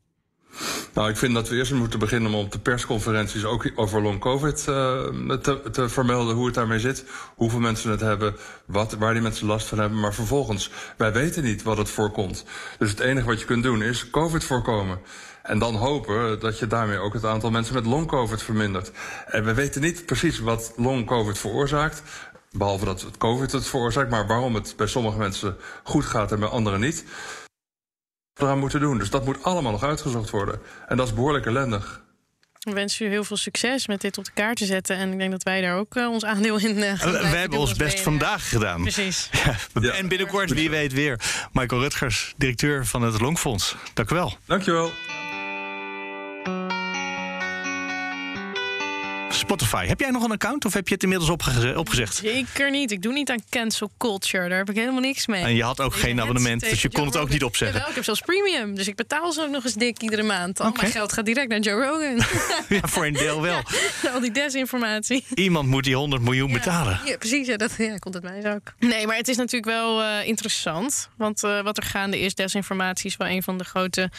Nou, 0.92 1.10
ik 1.10 1.16
vind 1.16 1.34
dat 1.34 1.48
we 1.48 1.56
eerst 1.56 1.72
moeten 1.72 1.98
beginnen 1.98 2.34
om 2.34 2.38
op 2.38 2.52
de 2.52 2.58
persconferenties 2.58 3.44
ook 3.44 3.70
over 3.74 4.02
long 4.02 4.20
COVID 4.20 4.58
uh, 4.68 5.34
te, 5.36 5.60
te, 5.72 5.88
vermelden 5.88 6.34
hoe 6.34 6.46
het 6.46 6.54
daarmee 6.54 6.78
zit. 6.78 7.04
Hoeveel 7.34 7.60
mensen 7.60 7.90
het 7.90 8.00
hebben, 8.00 8.36
wat, 8.66 8.92
waar 8.92 9.12
die 9.12 9.22
mensen 9.22 9.46
last 9.46 9.66
van 9.66 9.78
hebben. 9.78 10.00
Maar 10.00 10.14
vervolgens, 10.14 10.70
wij 10.96 11.12
weten 11.12 11.42
niet 11.42 11.62
wat 11.62 11.76
het 11.76 11.90
voorkomt. 11.90 12.44
Dus 12.78 12.90
het 12.90 13.00
enige 13.00 13.26
wat 13.26 13.40
je 13.40 13.46
kunt 13.46 13.62
doen 13.62 13.82
is 13.82 14.10
COVID 14.10 14.44
voorkomen. 14.44 14.98
En 15.42 15.58
dan 15.58 15.74
hopen 15.74 16.40
dat 16.40 16.58
je 16.58 16.66
daarmee 16.66 16.98
ook 16.98 17.12
het 17.12 17.24
aantal 17.24 17.50
mensen 17.50 17.74
met 17.74 17.86
long-covid 17.86 18.42
vermindert. 18.42 18.90
En 19.26 19.44
we 19.44 19.54
weten 19.54 19.80
niet 19.80 20.06
precies 20.06 20.38
wat 20.38 20.72
long-covid 20.76 21.38
veroorzaakt. 21.38 22.02
Behalve 22.50 22.84
dat 22.84 23.00
het 23.00 23.16
COVID 23.16 23.52
het 23.52 23.66
veroorzaakt. 23.66 24.10
Maar 24.10 24.26
waarom 24.26 24.54
het 24.54 24.74
bij 24.76 24.86
sommige 24.86 25.18
mensen 25.18 25.56
goed 25.82 26.04
gaat 26.04 26.32
en 26.32 26.40
bij 26.40 26.48
anderen 26.48 26.80
niet. 26.80 27.04
Eraan 28.36 28.58
moeten 28.58 28.80
doen. 28.80 28.98
Dus 28.98 29.10
dat 29.10 29.24
moet 29.24 29.42
allemaal 29.42 29.72
nog 29.72 29.82
uitgezocht 29.82 30.30
worden. 30.30 30.60
En 30.88 30.96
dat 30.96 31.06
is 31.06 31.14
behoorlijk 31.14 31.46
ellendig. 31.46 32.04
We 32.66 32.72
wensen 32.72 33.06
u 33.06 33.08
heel 33.08 33.24
veel 33.24 33.36
succes 33.36 33.86
met 33.86 34.00
dit 34.00 34.18
op 34.18 34.24
de 34.24 34.30
kaart 34.34 34.56
te 34.56 34.64
zetten. 34.64 34.96
En 34.96 35.12
ik 35.12 35.18
denk 35.18 35.30
dat 35.30 35.42
wij 35.42 35.60
daar 35.60 35.76
ook 35.76 35.96
uh, 35.96 36.10
ons 36.10 36.24
aandeel 36.24 36.58
in 36.58 36.76
uh, 36.76 36.92
gaan 36.94 37.12
We 37.12 37.18
hebben 37.18 37.58
ons 37.58 37.74
best 37.74 38.00
vandaag 38.00 38.48
gedaan. 38.48 38.82
Precies. 38.82 39.28
Ja, 39.80 39.92
en 39.92 40.08
binnenkort, 40.08 40.50
wie 40.50 40.70
weet 40.70 40.92
weer. 40.92 41.20
Michael 41.52 41.80
Rutgers, 41.80 42.34
directeur 42.36 42.86
van 42.86 43.02
het 43.02 43.20
Longfonds. 43.20 43.76
Dank 43.94 44.10
u 44.10 44.14
wel. 44.14 44.36
Dank 44.46 44.62
je 44.62 44.72
wel. 44.72 44.90
Spotify. 49.38 49.86
Heb 49.86 50.00
jij 50.00 50.10
nog 50.10 50.22
een 50.22 50.30
account 50.30 50.64
of 50.64 50.72
heb 50.72 50.88
je 50.88 50.94
het 50.94 51.02
inmiddels 51.02 51.30
opge 51.30 51.78
opgezegd? 51.78 52.14
Zeker 52.14 52.70
niet. 52.70 52.90
Ik 52.90 53.02
doe 53.02 53.12
niet 53.12 53.30
aan 53.30 53.42
cancel 53.50 53.90
culture. 53.98 54.48
Daar 54.48 54.58
heb 54.58 54.70
ik 54.70 54.76
helemaal 54.76 55.00
niks 55.00 55.26
mee. 55.26 55.44
En 55.44 55.54
je 55.54 55.62
had 55.62 55.80
ook 55.80 55.94
geen 55.94 56.20
abonnement, 56.20 56.60
dus 56.60 56.82
je 56.82 56.90
kon 56.90 57.06
het 57.06 57.16
ook 57.16 57.28
niet 57.28 57.44
opzeggen. 57.44 57.76
Jawel, 57.76 57.88
ik 57.88 57.94
heb 57.94 58.04
zelfs 58.04 58.20
premium. 58.20 58.74
Dus 58.74 58.88
ik 58.88 58.96
betaal 58.96 59.32
ze 59.32 59.42
ook 59.42 59.50
nog 59.50 59.64
eens 59.64 59.74
dik 59.74 60.02
iedere 60.02 60.22
maand. 60.22 60.60
Al 60.60 60.68
okay. 60.68 60.80
mijn 60.80 60.92
geld 60.92 61.12
gaat 61.12 61.24
direct 61.24 61.48
naar 61.48 61.60
Joe 61.60 61.84
Rogan. 61.84 62.16
ja, 62.78 62.88
voor 62.88 63.06
een 63.06 63.12
deel 63.12 63.42
wel. 63.42 63.62
Ja, 64.02 64.10
al 64.10 64.20
die 64.20 64.30
desinformatie. 64.30 65.24
Iemand 65.34 65.68
moet 65.68 65.84
die 65.84 65.96
100 65.96 66.22
miljoen 66.22 66.48
ja, 66.48 66.54
betalen. 66.54 67.00
Ja, 67.04 67.16
precies. 67.16 67.46
Ja, 67.46 67.56
dat 67.56 67.74
ja, 67.78 67.96
komt 67.96 68.14
het 68.14 68.22
mij 68.22 68.54
ook. 68.54 68.74
Nee, 68.78 69.06
maar 69.06 69.16
het 69.16 69.28
is 69.28 69.36
natuurlijk 69.36 69.72
wel 69.72 70.02
uh, 70.02 70.26
interessant. 70.26 71.08
Want 71.16 71.42
uh, 71.42 71.62
wat 71.62 71.76
er 71.76 71.82
gaande 71.82 72.20
is, 72.20 72.34
desinformatie 72.34 73.06
is 73.10 73.16
wel 73.16 73.28
een 73.28 73.42
van 73.42 73.58
de 73.58 73.64
grote 73.64 74.10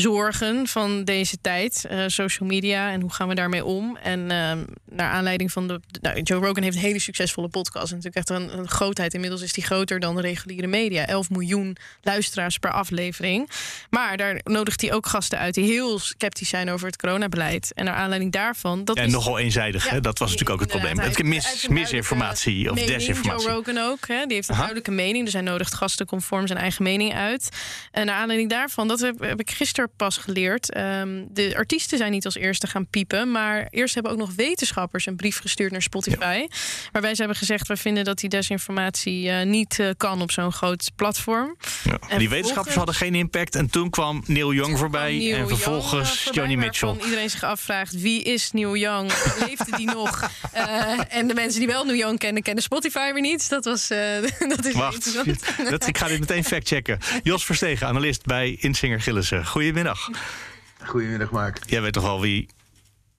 zorgen 0.00 0.66
van 0.66 1.04
deze 1.04 1.40
tijd. 1.40 1.86
Uh, 1.90 2.04
social 2.06 2.48
media 2.48 2.90
en 2.90 3.00
hoe 3.00 3.12
gaan 3.12 3.28
we 3.28 3.34
daarmee 3.34 3.64
om? 3.64 3.96
En 3.96 4.30
uh, 4.30 4.52
naar 4.98 5.10
aanleiding 5.10 5.52
van 5.52 5.68
de. 5.68 5.80
Nou, 6.00 6.20
Joe 6.22 6.44
Rogan 6.44 6.62
heeft 6.62 6.76
een 6.76 6.82
hele 6.82 6.98
succesvolle 6.98 7.48
podcast. 7.48 7.86
Natuurlijk 7.86 8.16
echt 8.16 8.30
een, 8.30 8.58
een, 8.58 8.68
grootheid. 8.68 9.14
Inmiddels 9.14 9.42
is 9.42 9.52
die 9.52 9.64
groter 9.64 10.00
dan 10.00 10.14
de 10.14 10.20
reguliere 10.20 10.66
media. 10.66 11.06
11 11.06 11.30
miljoen 11.30 11.76
luisteraars 12.02 12.58
per 12.58 12.72
aflevering. 12.72 13.50
Maar 13.90 14.16
daar 14.16 14.40
nodigt 14.44 14.80
hij 14.80 14.92
ook 14.92 15.06
gasten 15.06 15.38
uit 15.38 15.54
die 15.54 15.64
heel 15.64 15.98
sceptisch 15.98 16.48
zijn 16.48 16.70
over 16.70 16.86
het 16.86 16.96
coronabeleid. 16.96 17.72
En 17.74 17.84
naar 17.84 17.94
aanleiding 17.94 18.32
daarvan. 18.32 18.84
Dat 18.84 18.96
en 18.96 19.06
is, 19.06 19.12
nogal 19.12 19.38
eenzijdig, 19.38 19.84
ja, 19.84 19.90
hè? 19.90 20.00
dat 20.00 20.18
was 20.18 20.30
natuurlijk 20.30 20.60
ook 20.60 20.70
het 20.70 20.80
probleem. 20.80 20.98
Het 20.98 21.22
mis, 21.22 21.68
misinformatie 21.68 22.70
of 22.70 22.74
mening, 22.74 22.96
desinformatie. 22.96 23.46
Joe 23.46 23.56
Rogan 23.56 23.78
ook. 23.78 24.08
Hè? 24.08 24.24
Die 24.26 24.34
heeft 24.34 24.48
een 24.48 24.54
Aha. 24.54 24.64
duidelijke 24.64 24.90
mening. 24.90 25.24
Dus 25.24 25.32
hij 25.32 25.42
nodigt 25.42 25.74
gasten 25.74 26.06
conform 26.06 26.46
zijn 26.46 26.58
eigen 26.58 26.82
mening 26.82 27.14
uit. 27.14 27.48
En 27.90 28.06
naar 28.06 28.16
aanleiding 28.16 28.50
daarvan, 28.50 28.88
dat 28.88 29.00
heb, 29.00 29.18
heb 29.20 29.40
ik 29.40 29.50
gisteren 29.50 29.66
gisteren 29.68 29.90
pas 29.96 30.16
geleerd. 30.16 30.72
Ehm, 30.72 31.24
de 31.30 31.56
artiesten 31.56 31.98
zijn 31.98 32.10
niet 32.10 32.24
als 32.24 32.34
eerste 32.34 32.66
gaan 32.66 32.86
piepen. 32.86 33.30
Maar 33.30 33.66
eerst 33.70 33.94
hebben 33.94 34.12
ook 34.12 34.18
nog 34.18 34.34
wetenschappers 34.34 34.87
een 34.92 35.16
brief 35.16 35.40
gestuurd 35.40 35.72
naar 35.72 35.82
Spotify. 35.82 36.46
Waarbij 36.92 37.14
ze 37.14 37.18
hebben 37.18 37.36
gezegd: 37.36 37.68
we 37.68 37.76
vinden 37.76 38.04
dat 38.04 38.18
die 38.18 38.28
desinformatie 38.28 39.28
uh, 39.28 39.42
niet 39.42 39.78
uh, 39.78 39.90
kan 39.96 40.22
op 40.22 40.30
zo'n 40.30 40.52
groot 40.52 40.90
platform. 40.96 41.56
Ja. 41.84 41.98
En 42.08 42.18
die 42.18 42.28
wetenschappers 42.28 42.74
hadden 42.74 42.94
geen 42.94 43.14
impact. 43.14 43.54
En 43.54 43.70
toen 43.70 43.90
kwam 43.90 44.22
Neil 44.26 44.52
Young 44.52 44.78
voorbij. 44.78 45.16
Neil 45.16 45.36
en 45.36 45.48
vervolgens 45.48 46.22
Young 46.24 46.36
Joni 46.36 46.56
Mitchell. 46.56 46.96
Iedereen 47.04 47.30
zich 47.30 47.42
afvraagt: 47.42 48.00
wie 48.00 48.22
is 48.22 48.52
Neil 48.52 48.76
Young? 48.76 49.12
Leefde 49.46 49.76
die 49.76 49.86
nog? 49.86 50.30
Uh, 50.54 51.00
en 51.08 51.26
de 51.26 51.34
mensen 51.34 51.58
die 51.58 51.68
wel 51.68 51.84
Neil 51.84 51.96
Young 51.98 52.18
kennen, 52.18 52.42
kennen 52.42 52.62
Spotify 52.62 53.12
weer 53.12 53.22
niet. 53.22 53.48
Dat 53.48 53.64
was. 53.64 53.88
dat 54.56 54.64
is 54.64 54.74
Wacht, 54.74 55.14
dat, 55.70 55.86
ik 55.86 55.98
ga 55.98 56.06
dit 56.06 56.20
meteen 56.20 56.44
factchecken. 56.44 56.98
Jos 57.22 57.44
Verstegen, 57.44 57.86
analist 57.86 58.24
bij 58.24 58.56
Insinger 58.60 59.00
Gillissen. 59.00 59.46
Goedemiddag. 59.46 60.10
Goedemiddag, 60.84 61.30
Mark. 61.30 61.58
Jij 61.66 61.80
weet 61.80 61.92
toch 61.92 62.02
wel 62.02 62.20
wie 62.20 62.48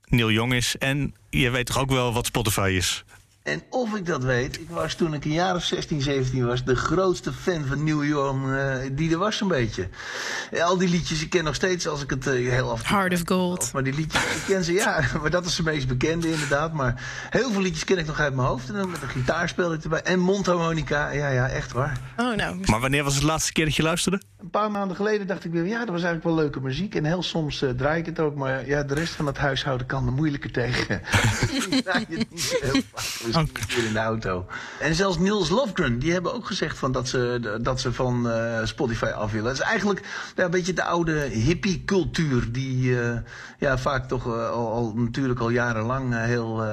Neil 0.10 0.32
Young 0.32 0.54
is 0.54 0.78
en 0.78 1.13
je 1.30 1.50
weet 1.50 1.65
toch 1.65 1.80
ook 1.80 1.89
wel 1.89 2.13
wat 2.13 2.26
Spotify 2.26 2.74
is? 2.76 3.04
En 3.43 3.63
of 3.69 3.95
ik 3.95 4.06
dat 4.06 4.23
weet, 4.23 4.60
ik 4.60 4.69
was 4.69 4.93
toen 4.93 5.13
ik 5.13 5.25
een 5.25 5.32
jaar 5.32 5.56
of 5.56 5.63
16, 5.63 6.02
17 6.02 6.45
was, 6.45 6.63
de 6.63 6.75
grootste 6.75 7.34
fan 7.34 7.65
van 7.65 7.84
New 7.84 8.06
York 8.06 8.45
uh, 8.45 8.75
die 8.91 9.12
er 9.12 9.17
was 9.17 9.41
een 9.41 9.47
beetje. 9.47 9.89
Al 10.62 10.78
die 10.78 10.89
liedjes, 10.89 11.21
ik 11.21 11.30
ken 11.30 11.43
nog 11.43 11.56
steeds 11.56 11.88
als 11.88 12.04
ik 12.04 12.10
het 12.10 12.28
uh, 12.28 12.49
heel 12.49 12.71
af. 12.71 12.89
Heart 12.89 13.13
of 13.13 13.21
Gold. 13.25 13.69
Maar 13.73 13.84
die 13.84 13.93
liedjes, 13.93 14.21
ik 14.21 14.43
ken 14.47 14.63
ze, 14.63 14.73
ja, 14.73 15.04
maar 15.21 15.30
dat 15.30 15.45
is 15.45 15.56
de 15.56 15.63
meest 15.63 15.88
bekende 15.88 16.32
inderdaad. 16.32 16.73
Maar 16.73 17.04
heel 17.30 17.52
veel 17.52 17.62
liedjes 17.62 17.84
ken 17.84 17.97
ik 17.97 18.06
nog 18.06 18.19
uit 18.19 18.36
mijn 18.36 18.47
hoofd. 18.47 18.69
En 18.69 18.75
dan 18.75 18.91
met 18.91 19.02
een 19.02 19.10
gitaarspel 19.10 19.73
erbij 19.73 20.02
en 20.02 20.19
mondharmonica. 20.19 21.10
Ja, 21.10 21.30
ja, 21.30 21.49
echt 21.49 21.71
waar. 21.71 21.99
Oh, 22.17 22.36
nou. 22.36 22.60
Maar 22.65 22.80
wanneer 22.80 23.04
was 23.04 23.15
het 23.15 23.23
laatste 23.23 23.54
keer 23.54 23.65
dat 23.65 23.75
je 23.75 23.84
luisterde? 23.84 24.21
Een 24.39 24.49
paar 24.49 24.71
maanden 24.71 24.95
geleden 24.95 25.28
dacht 25.28 25.45
ik 25.45 25.52
weer, 25.52 25.65
ja, 25.65 25.80
dat 25.80 25.89
was 25.89 26.04
eigenlijk 26.04 26.23
wel 26.23 26.36
leuke 26.36 26.62
muziek. 26.62 26.95
En 26.95 27.06
heel 27.06 27.23
soms 27.23 27.62
uh, 27.62 27.69
draai 27.69 27.99
ik 27.99 28.06
het 28.06 28.19
ook, 28.19 28.36
maar 28.36 28.67
ja, 28.67 28.84
de 28.84 28.93
rest 28.93 29.13
van 29.13 29.25
het 29.25 29.38
huishouden 29.38 29.88
kan 29.88 30.06
er 30.06 30.13
moeilijker 30.13 30.52
tegen. 30.52 31.02
draai 31.84 32.06
je 32.10 32.17
het 32.17 32.32
niet 32.32 32.58
heel 32.62 32.82
vaak. 32.93 33.38
In 33.86 33.93
de 33.93 33.99
auto. 33.99 34.45
En 34.80 34.95
zelfs 34.95 35.17
Niels 35.17 35.49
Lofgren, 35.49 35.99
die 35.99 36.12
hebben 36.12 36.34
ook 36.34 36.45
gezegd 36.45 36.78
van 36.78 36.91
dat, 36.91 37.08
ze, 37.08 37.58
dat 37.62 37.82
ze 37.82 37.93
van 37.93 38.28
uh, 38.28 38.65
Spotify 38.65 39.06
af 39.06 39.32
willen. 39.32 39.47
Het 39.47 39.60
is 39.60 39.65
eigenlijk 39.65 40.02
ja, 40.36 40.43
een 40.43 40.52
beetje 40.52 40.73
de 40.73 40.84
oude 40.84 41.19
hippie-cultuur, 41.19 42.52
die 42.52 42.78
uh, 42.84 43.17
ja, 43.60 43.78
vaak 43.78 44.08
toch 44.08 44.25
uh, 44.25 44.49
al, 44.49 44.71
al, 44.71 44.93
natuurlijk 44.95 45.39
al 45.39 45.49
jarenlang 45.49 46.25
heel, 46.25 46.63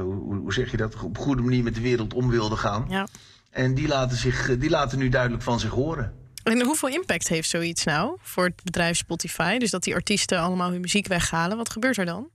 hoe, 0.00 0.36
hoe, 0.36 0.52
zeg 0.52 0.70
je 0.70 0.76
dat, 0.76 1.02
op 1.02 1.18
goede 1.18 1.42
manier 1.42 1.62
met 1.62 1.74
de 1.74 1.80
wereld 1.80 2.14
om 2.14 2.30
wilde 2.30 2.56
gaan. 2.56 2.86
Ja. 2.88 3.06
En 3.50 3.74
die 3.74 3.88
laten, 3.88 4.16
zich, 4.16 4.58
die 4.58 4.70
laten 4.70 4.98
nu 4.98 5.08
duidelijk 5.08 5.42
van 5.42 5.60
zich 5.60 5.70
horen. 5.70 6.12
En 6.42 6.62
hoeveel 6.62 6.88
impact 6.88 7.28
heeft 7.28 7.48
zoiets 7.48 7.84
nou 7.84 8.16
voor 8.20 8.44
het 8.44 8.62
bedrijf 8.64 8.96
Spotify? 8.96 9.58
Dus 9.58 9.70
dat 9.70 9.82
die 9.82 9.94
artiesten 9.94 10.38
allemaal 10.38 10.70
hun 10.70 10.80
muziek 10.80 11.06
weghalen. 11.06 11.56
Wat 11.56 11.70
gebeurt 11.70 11.96
er 11.96 12.04
dan? 12.04 12.28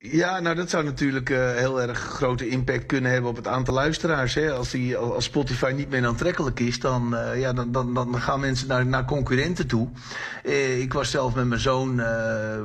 Ja, 0.00 0.40
nou 0.40 0.56
dat 0.56 0.70
zou 0.70 0.84
natuurlijk 0.84 1.30
uh, 1.30 1.54
heel 1.54 1.80
erg 1.80 1.98
grote 1.98 2.48
impact 2.48 2.86
kunnen 2.86 3.10
hebben 3.10 3.30
op 3.30 3.36
het 3.36 3.46
aantal 3.46 3.74
luisteraars. 3.74 4.34
Hè. 4.34 4.52
Als, 4.52 4.70
die, 4.70 4.96
als 4.96 5.24
Spotify 5.24 5.72
niet 5.76 5.90
meer 5.90 6.06
aantrekkelijk 6.06 6.60
is, 6.60 6.80
dan, 6.80 7.14
uh, 7.14 7.40
ja, 7.40 7.52
dan, 7.52 7.72
dan, 7.72 7.94
dan 7.94 8.20
gaan 8.20 8.40
mensen 8.40 8.68
naar, 8.68 8.86
naar 8.86 9.04
concurrenten 9.04 9.66
toe. 9.66 9.88
Uh, 10.44 10.80
ik 10.80 10.92
was 10.92 11.10
zelf 11.10 11.34
met 11.34 11.46
mijn 11.46 11.60
zoon 11.60 12.02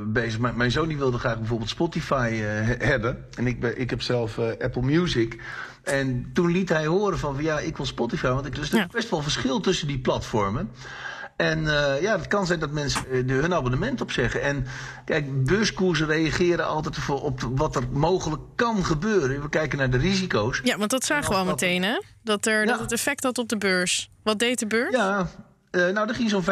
bezig. 0.08 0.40
Mijn, 0.40 0.58
mijn 0.58 0.72
zoon 0.72 0.88
die 0.88 0.98
wilde 0.98 1.18
graag 1.18 1.38
bijvoorbeeld 1.38 1.70
Spotify 1.70 2.30
hebben. 2.80 3.26
En 3.38 3.48
ik, 3.48 3.60
ben, 3.60 3.80
ik 3.80 3.90
heb 3.90 4.02
zelf 4.02 4.40
Apple 4.40 4.82
Music. 4.82 5.42
En 5.84 6.30
toen 6.34 6.52
liet 6.52 6.70
hij 6.70 6.86
horen 6.86 7.20
van, 7.20 7.38
ja, 7.40 7.60
ik 7.60 7.78
wil 7.78 7.86
Spotify. 7.86 8.28
Want 8.28 8.46
ik, 8.46 8.58
er 8.58 8.62
is 8.62 8.88
best 8.92 9.10
wel 9.10 9.22
verschil 9.22 9.60
tussen 9.60 9.88
die 9.88 10.00
platformen. 10.00 10.70
En 11.36 11.60
uh, 11.60 12.02
ja, 12.02 12.18
het 12.18 12.28
kan 12.28 12.46
zijn 12.46 12.60
dat 12.60 12.72
mensen 12.72 13.02
uh, 13.10 13.42
hun 13.42 13.54
abonnement 13.54 14.02
opzeggen. 14.02 14.42
En 14.42 14.66
kijk, 15.06 15.46
beurskoersen 15.46 16.08
reageren 16.08 16.68
altijd 16.68 17.10
op 17.10 17.42
wat 17.56 17.76
er 17.76 17.84
mogelijk 17.92 18.42
kan 18.56 18.86
gebeuren. 18.86 19.42
We 19.42 19.50
kijken 19.50 19.78
naar 19.78 19.90
de 19.90 19.98
risico's. 19.98 20.62
Ja, 20.64 20.78
want 20.78 20.90
dat 20.90 21.06
zagen 21.06 21.32
we 21.32 21.36
al 21.36 21.46
meteen, 21.46 21.84
hè? 21.84 22.02
Dat, 22.24 22.46
er, 22.46 22.60
ja. 22.60 22.66
dat 22.66 22.80
het 22.80 22.92
effect 22.92 23.24
had 23.24 23.38
op 23.38 23.50
de 23.50 23.58
beurs. 23.58 24.10
Wat 24.24 24.40
deed 24.40 24.60
de 24.60 24.68
beurs? 24.68 24.96
Ja, 24.96 25.28
uh, 25.72 25.82
nou, 25.82 25.94
daar 25.94 26.16
ging 26.16 26.30
zo'n 26.30 26.44
15% 26.44 26.46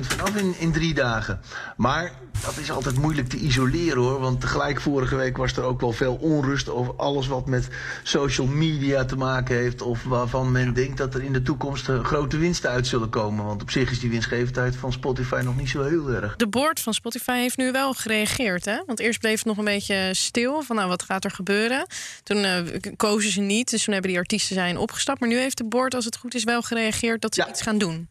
vanaf 0.00 0.36
in, 0.36 0.54
in 0.58 0.72
drie 0.72 0.94
dagen. 0.94 1.40
Maar 1.76 2.12
dat 2.42 2.56
is 2.56 2.70
altijd 2.70 2.98
moeilijk 2.98 3.28
te 3.28 3.36
isoleren 3.36 4.02
hoor. 4.02 4.20
Want 4.20 4.40
tegelijk 4.40 4.80
vorige 4.80 5.16
week 5.16 5.36
was 5.36 5.56
er 5.56 5.62
ook 5.62 5.80
wel 5.80 5.92
veel 5.92 6.14
onrust 6.14 6.68
over 6.68 6.94
alles 6.96 7.26
wat 7.26 7.46
met 7.46 7.68
social 8.02 8.46
media 8.46 9.04
te 9.04 9.16
maken 9.16 9.56
heeft. 9.56 9.82
Of 9.82 10.02
waarvan 10.02 10.52
men 10.52 10.74
denkt 10.74 10.98
dat 10.98 11.14
er 11.14 11.22
in 11.22 11.32
de 11.32 11.42
toekomst 11.42 11.86
grote 12.02 12.36
winsten 12.36 12.70
uit 12.70 12.86
zullen 12.86 13.08
komen. 13.08 13.44
Want 13.44 13.62
op 13.62 13.70
zich 13.70 13.90
is 13.90 14.00
die 14.00 14.10
winstgevendheid 14.10 14.76
van 14.76 14.92
Spotify 14.92 15.40
nog 15.44 15.56
niet 15.56 15.68
zo 15.68 15.82
heel 15.82 16.10
erg. 16.10 16.36
De 16.36 16.48
board 16.48 16.80
van 16.80 16.94
Spotify 16.94 17.38
heeft 17.38 17.56
nu 17.56 17.72
wel 17.72 17.92
gereageerd. 17.92 18.64
Hè? 18.64 18.82
Want 18.86 19.00
eerst 19.00 19.20
bleef 19.20 19.36
het 19.36 19.44
nog 19.44 19.58
een 19.58 19.64
beetje 19.64 20.10
stil. 20.12 20.62
Van 20.62 20.76
nou, 20.76 20.88
wat 20.88 21.02
gaat 21.02 21.24
er 21.24 21.30
gebeuren? 21.30 21.86
Toen 22.22 22.36
uh, 22.36 22.56
kozen 22.96 23.30
ze 23.30 23.40
niet. 23.40 23.70
Dus 23.70 23.84
toen 23.84 23.92
hebben 23.92 24.10
die 24.10 24.20
artiesten 24.20 24.54
zijn 24.54 24.78
opgestapt. 24.78 25.20
Maar 25.20 25.28
nu 25.28 25.38
heeft 25.38 25.58
de 25.58 25.64
board, 25.64 25.94
als 25.94 26.04
het 26.04 26.16
goed 26.16 26.34
is, 26.34 26.44
wel 26.44 26.62
gereageerd 26.62 27.22
dat 27.22 27.34
ze 27.34 27.40
ja. 27.40 27.48
iets 27.48 27.62
gaan 27.62 27.78
doen. 27.78 28.08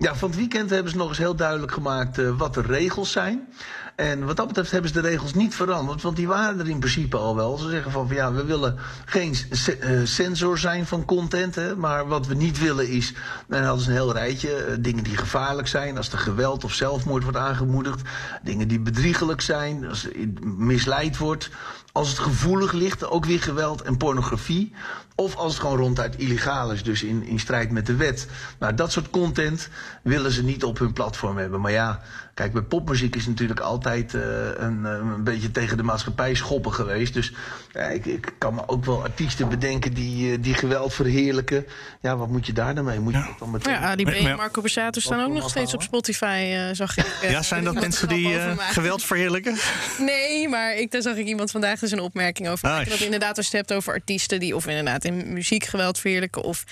Ja, 0.00 0.14
van 0.14 0.28
het 0.28 0.38
weekend 0.38 0.70
hebben 0.70 0.92
ze 0.92 0.98
nog 0.98 1.08
eens 1.08 1.18
heel 1.18 1.34
duidelijk 1.34 1.72
gemaakt 1.72 2.18
uh, 2.18 2.38
wat 2.38 2.54
de 2.54 2.60
regels 2.60 3.10
zijn. 3.10 3.48
En 3.96 4.26
wat 4.26 4.36
dat 4.36 4.46
betreft 4.46 4.70
hebben 4.70 4.90
ze 4.90 5.00
de 5.00 5.08
regels 5.08 5.34
niet 5.34 5.54
veranderd, 5.54 6.02
want 6.02 6.16
die 6.16 6.28
waren 6.28 6.60
er 6.60 6.68
in 6.68 6.78
principe 6.78 7.16
al 7.16 7.36
wel. 7.36 7.56
Ze 7.56 7.68
zeggen 7.68 7.92
van, 7.92 8.08
ja, 8.10 8.32
we 8.32 8.44
willen 8.44 8.78
geen 9.04 9.34
uh, 9.50 10.00
sensor 10.04 10.58
zijn 10.58 10.86
van 10.86 11.04
content, 11.04 11.54
hè, 11.54 11.76
maar 11.76 12.08
wat 12.08 12.26
we 12.26 12.34
niet 12.34 12.58
willen 12.58 12.88
is, 12.88 13.14
dan 13.48 13.62
hadden 13.62 13.84
ze 13.84 13.90
een 13.90 13.96
heel 13.96 14.12
rijtje, 14.12 14.66
uh, 14.68 14.74
dingen 14.80 15.04
die 15.04 15.16
gevaarlijk 15.16 15.68
zijn, 15.68 15.96
als 15.96 16.12
er 16.12 16.18
geweld 16.18 16.64
of 16.64 16.72
zelfmoord 16.72 17.22
wordt 17.22 17.38
aangemoedigd, 17.38 18.00
dingen 18.42 18.68
die 18.68 18.80
bedriegelijk 18.80 19.40
zijn, 19.40 19.88
als 19.88 20.08
misleid 20.42 21.18
wordt, 21.18 21.50
als 21.92 22.08
het 22.08 22.18
gevoelig 22.18 22.72
ligt, 22.72 23.10
ook 23.10 23.24
weer 23.24 23.42
geweld 23.42 23.82
en 23.82 23.96
pornografie. 23.96 24.72
Of 25.20 25.36
als 25.36 25.52
het 25.52 25.60
gewoon 25.60 25.76
ronduit 25.76 26.16
illegaal 26.16 26.72
is, 26.72 26.82
dus 26.82 27.02
in, 27.02 27.24
in 27.24 27.40
strijd 27.40 27.70
met 27.70 27.86
de 27.86 27.96
wet. 27.96 28.26
Nou, 28.58 28.74
dat 28.74 28.92
soort 28.92 29.10
content 29.10 29.68
willen 30.02 30.30
ze 30.30 30.44
niet 30.44 30.64
op 30.64 30.78
hun 30.78 30.92
platform 30.92 31.36
hebben. 31.36 31.60
Maar 31.60 31.72
ja, 31.72 32.00
kijk, 32.34 32.52
bij 32.52 32.62
popmuziek 32.62 33.16
is 33.16 33.26
natuurlijk 33.26 33.60
altijd 33.60 34.14
uh, 34.14 34.22
een, 34.56 34.84
een 34.84 35.24
beetje 35.24 35.50
tegen 35.50 35.76
de 35.76 35.82
maatschappij 35.82 36.34
schoppen 36.34 36.72
geweest. 36.72 37.14
Dus 37.14 37.32
ja, 37.72 37.80
ik, 37.80 38.06
ik 38.06 38.32
kan 38.38 38.54
me 38.54 38.68
ook 38.68 38.84
wel 38.84 39.02
artiesten 39.02 39.48
bedenken 39.48 39.94
die, 39.94 40.32
uh, 40.32 40.42
die 40.42 40.54
geweld 40.54 40.94
verheerlijken. 40.94 41.66
Ja, 42.00 42.16
wat 42.16 42.28
moet 42.28 42.46
je 42.46 42.52
daar 42.52 42.74
dan 42.74 42.84
mee? 42.84 43.00
Moet 43.00 43.12
je 43.12 43.18
ja. 43.18 43.34
dan 43.38 43.50
meteen... 43.50 43.72
Ja, 43.72 43.78
Ali 43.78 44.04
B 44.04 44.08
en 44.08 44.36
Marco 44.36 44.60
Borsato 44.60 45.00
staan 45.00 45.24
ook 45.24 45.32
nog 45.32 45.50
steeds 45.50 45.74
op 45.74 45.82
Spotify, 45.82 46.52
uh, 46.54 46.68
zag 46.72 46.96
ik. 46.96 47.06
ja, 47.20 47.42
zijn 47.42 47.64
dat 47.64 47.74
mensen 47.74 48.08
die 48.08 48.36
geweld 48.56 49.02
verheerlijken? 49.02 49.56
Nee, 49.98 50.48
maar 50.48 50.74
ik, 50.74 50.90
daar 50.90 51.02
zag 51.02 51.16
ik 51.16 51.26
iemand 51.26 51.50
vandaag 51.50 51.78
dus 51.80 51.90
een 51.90 52.00
opmerking 52.00 52.48
over 52.48 52.68
maken. 52.68 52.84
Ah, 52.84 52.90
dat 52.90 53.00
inderdaad 53.00 53.36
als 53.36 53.50
je 53.50 53.56
hebt 53.56 53.72
over 53.72 53.92
artiesten 53.92 54.40
die 54.40 54.56
of 54.56 54.66
inderdaad 54.66 55.08
in 55.18 55.32
muziekgeweld 55.32 55.98
verheerlijken 55.98 56.42
of 56.42 56.64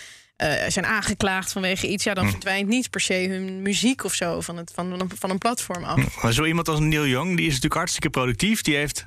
uh, 0.43 0.53
zijn 0.69 0.87
aangeklaagd 0.87 1.53
vanwege 1.53 1.89
iets, 1.89 2.05
ja, 2.05 2.15
dan 2.15 2.25
hm. 2.25 2.31
verdwijnt 2.31 2.69
niet 2.69 2.91
per 2.91 3.01
se 3.01 3.27
hun 3.29 3.63
muziek 3.63 4.05
of 4.05 4.15
zo 4.15 4.41
van, 4.41 4.57
het, 4.57 4.73
van, 4.75 5.01
een, 5.01 5.11
van 5.19 5.31
een 5.31 5.39
platform 5.39 5.85
af. 5.85 6.23
Maar 6.23 6.33
zo 6.33 6.45
iemand 6.45 6.69
als 6.69 6.81
Neil 6.81 7.07
Young, 7.07 7.29
die 7.29 7.47
is 7.47 7.47
natuurlijk 7.47 7.75
hartstikke 7.75 8.11
productief. 8.11 8.63
Die 8.63 8.77
heeft 8.77 9.07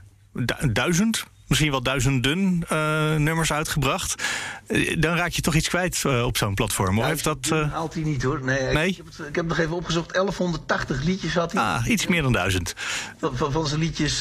duizend 0.71 1.25
misschien 1.51 1.71
wel 1.71 1.81
duizenden 1.81 2.65
uh, 2.71 3.15
nummers 3.15 3.53
uitgebracht. 3.53 4.23
Uh, 4.67 4.95
dan 4.99 5.15
raak 5.15 5.31
je 5.31 5.41
toch 5.41 5.55
iets 5.55 5.67
kwijt 5.67 6.03
uh, 6.07 6.23
op 6.23 6.37
zo'n 6.37 6.53
platform. 6.53 6.97
Ja, 6.97 7.05
heeft 7.05 7.23
dat, 7.23 7.49
haalt 7.71 7.93
hij 7.93 8.03
niet 8.03 8.23
hoor. 8.23 8.43
Nee, 8.43 8.73
nee? 8.73 8.89
Ik, 8.89 8.97
heb 8.97 9.05
het, 9.05 9.27
ik 9.27 9.35
heb 9.35 9.47
nog 9.47 9.57
even 9.57 9.75
opgezocht. 9.75 10.13
1180 10.13 11.03
liedjes 11.03 11.33
had 11.33 11.51
hij. 11.51 11.63
Ah, 11.63 11.87
iets 11.87 12.07
meer 12.07 12.21
dan 12.21 12.31
duizend. 12.31 12.73
Van, 13.17 13.37
van, 13.37 13.51
van 13.51 13.67
zijn 13.67 13.79
liedjes 13.79 14.19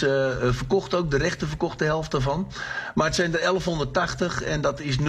verkocht 0.50 0.94
ook. 0.94 1.10
De 1.10 1.18
rechten 1.18 1.48
verkocht 1.48 1.78
de 1.78 1.84
helft 1.84 2.10
daarvan. 2.10 2.52
Maar 2.94 3.06
het 3.06 3.14
zijn 3.14 3.32
er 3.32 3.40
1180 3.40 4.42
en 4.42 4.60
dat 4.60 4.80
is 4.80 4.96
0,002% 4.98 5.02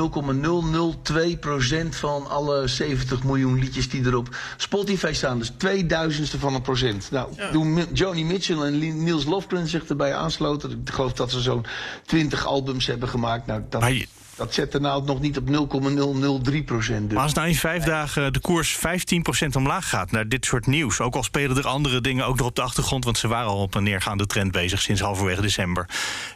van 1.90 2.30
alle 2.30 2.68
70 2.68 3.24
miljoen 3.24 3.60
liedjes 3.60 3.90
die 3.90 4.06
erop 4.06 4.36
Spotify 4.58 5.14
staan. 5.14 5.40
Dus 5.40 5.52
2000ste 5.52 6.40
van 6.40 6.54
een 6.54 6.62
procent. 6.62 7.12
Nou, 7.12 7.30
ja. 7.38 7.52
toen 7.52 7.86
Joni 7.94 8.26
Mitchell 8.26 8.62
en 8.62 9.04
Niels 9.04 9.26
Lofgren 9.26 9.68
zich 9.68 9.84
erbij 9.86 10.16
aansloten. 10.16 10.82
Ik 10.86 10.94
geloof 10.94 11.14
dat 11.14 11.32
ze 11.32 11.42
zo'n 11.42 11.66
20 12.12 12.46
albums 12.46 12.86
hebben 12.86 13.10
gemaakt. 13.10 13.46
Nou, 13.46 13.62
dat, 13.70 13.82
je... 13.88 14.08
dat 14.42 14.54
zet 14.54 14.74
er 14.74 14.82
nou 14.82 15.04
nog 15.04 15.22
niet 15.22 15.38
op 15.38 15.50
0,003 15.50 16.64
procent. 16.64 17.04
Dus. 17.04 17.14
Maar 17.14 17.24
als 17.24 17.34
nou 17.34 17.48
in 17.48 17.56
vijf 17.56 17.84
dagen 17.84 18.34
de 18.34 18.40
koers 18.40 18.78
15 18.78 19.22
procent 19.22 19.56
omlaag 19.56 19.90
gaat 19.90 20.12
naar 20.12 20.28
dit 20.28 20.46
soort 20.46 20.68
nieuws... 20.68 21.00
ook 21.00 21.16
al 21.16 21.24
spelen 21.24 21.58
er 21.58 21.68
andere 21.68 22.02
dingen 22.02 22.26
ook 22.26 22.38
nog 22.38 22.48
op 22.48 22.56
de 22.56 22.62
achtergrond... 22.62 23.04
want 23.04 23.18
ze 23.18 23.28
waren 23.28 23.50
al 23.50 23.62
op 23.62 23.76
een 23.76 23.84
neergaande 23.84 24.26
trend 24.26 24.52
bezig 24.52 24.82
sinds 24.82 25.02
halverwege 25.02 25.42
december. 25.42 25.90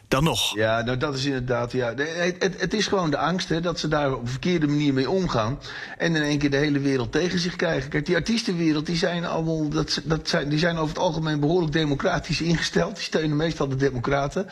Dan 0.07 0.23
nog. 0.23 0.55
Ja, 0.55 0.81
nou 0.81 0.97
dat 0.97 1.15
is 1.15 1.25
inderdaad... 1.25 1.71
Ja, 1.71 1.93
het, 1.95 2.35
het, 2.39 2.61
het 2.61 2.73
is 2.73 2.87
gewoon 2.87 3.11
de 3.11 3.17
angst 3.17 3.49
hè, 3.49 3.61
dat 3.61 3.79
ze 3.79 3.87
daar 3.87 4.13
op 4.13 4.21
een 4.21 4.27
verkeerde 4.27 4.67
manier 4.67 4.93
mee 4.93 5.09
omgaan... 5.09 5.59
en 5.97 6.15
in 6.15 6.21
één 6.21 6.37
keer 6.37 6.51
de 6.51 6.57
hele 6.57 6.79
wereld 6.79 7.11
tegen 7.11 7.39
zich 7.39 7.55
krijgen. 7.55 7.89
Kijk, 7.89 8.05
die 8.05 8.15
artiestenwereld, 8.15 8.85
die 8.85 8.97
zijn 8.97 9.25
allemaal... 9.25 9.69
Dat, 9.69 10.01
dat 10.03 10.29
zijn, 10.29 10.49
die 10.49 10.59
zijn 10.59 10.77
over 10.77 10.95
het 10.95 11.03
algemeen 11.03 11.39
behoorlijk 11.39 11.73
democratisch 11.73 12.41
ingesteld. 12.41 12.95
Die 12.95 13.03
steunen 13.03 13.37
meestal 13.37 13.67
de 13.67 13.75
democraten... 13.75 14.47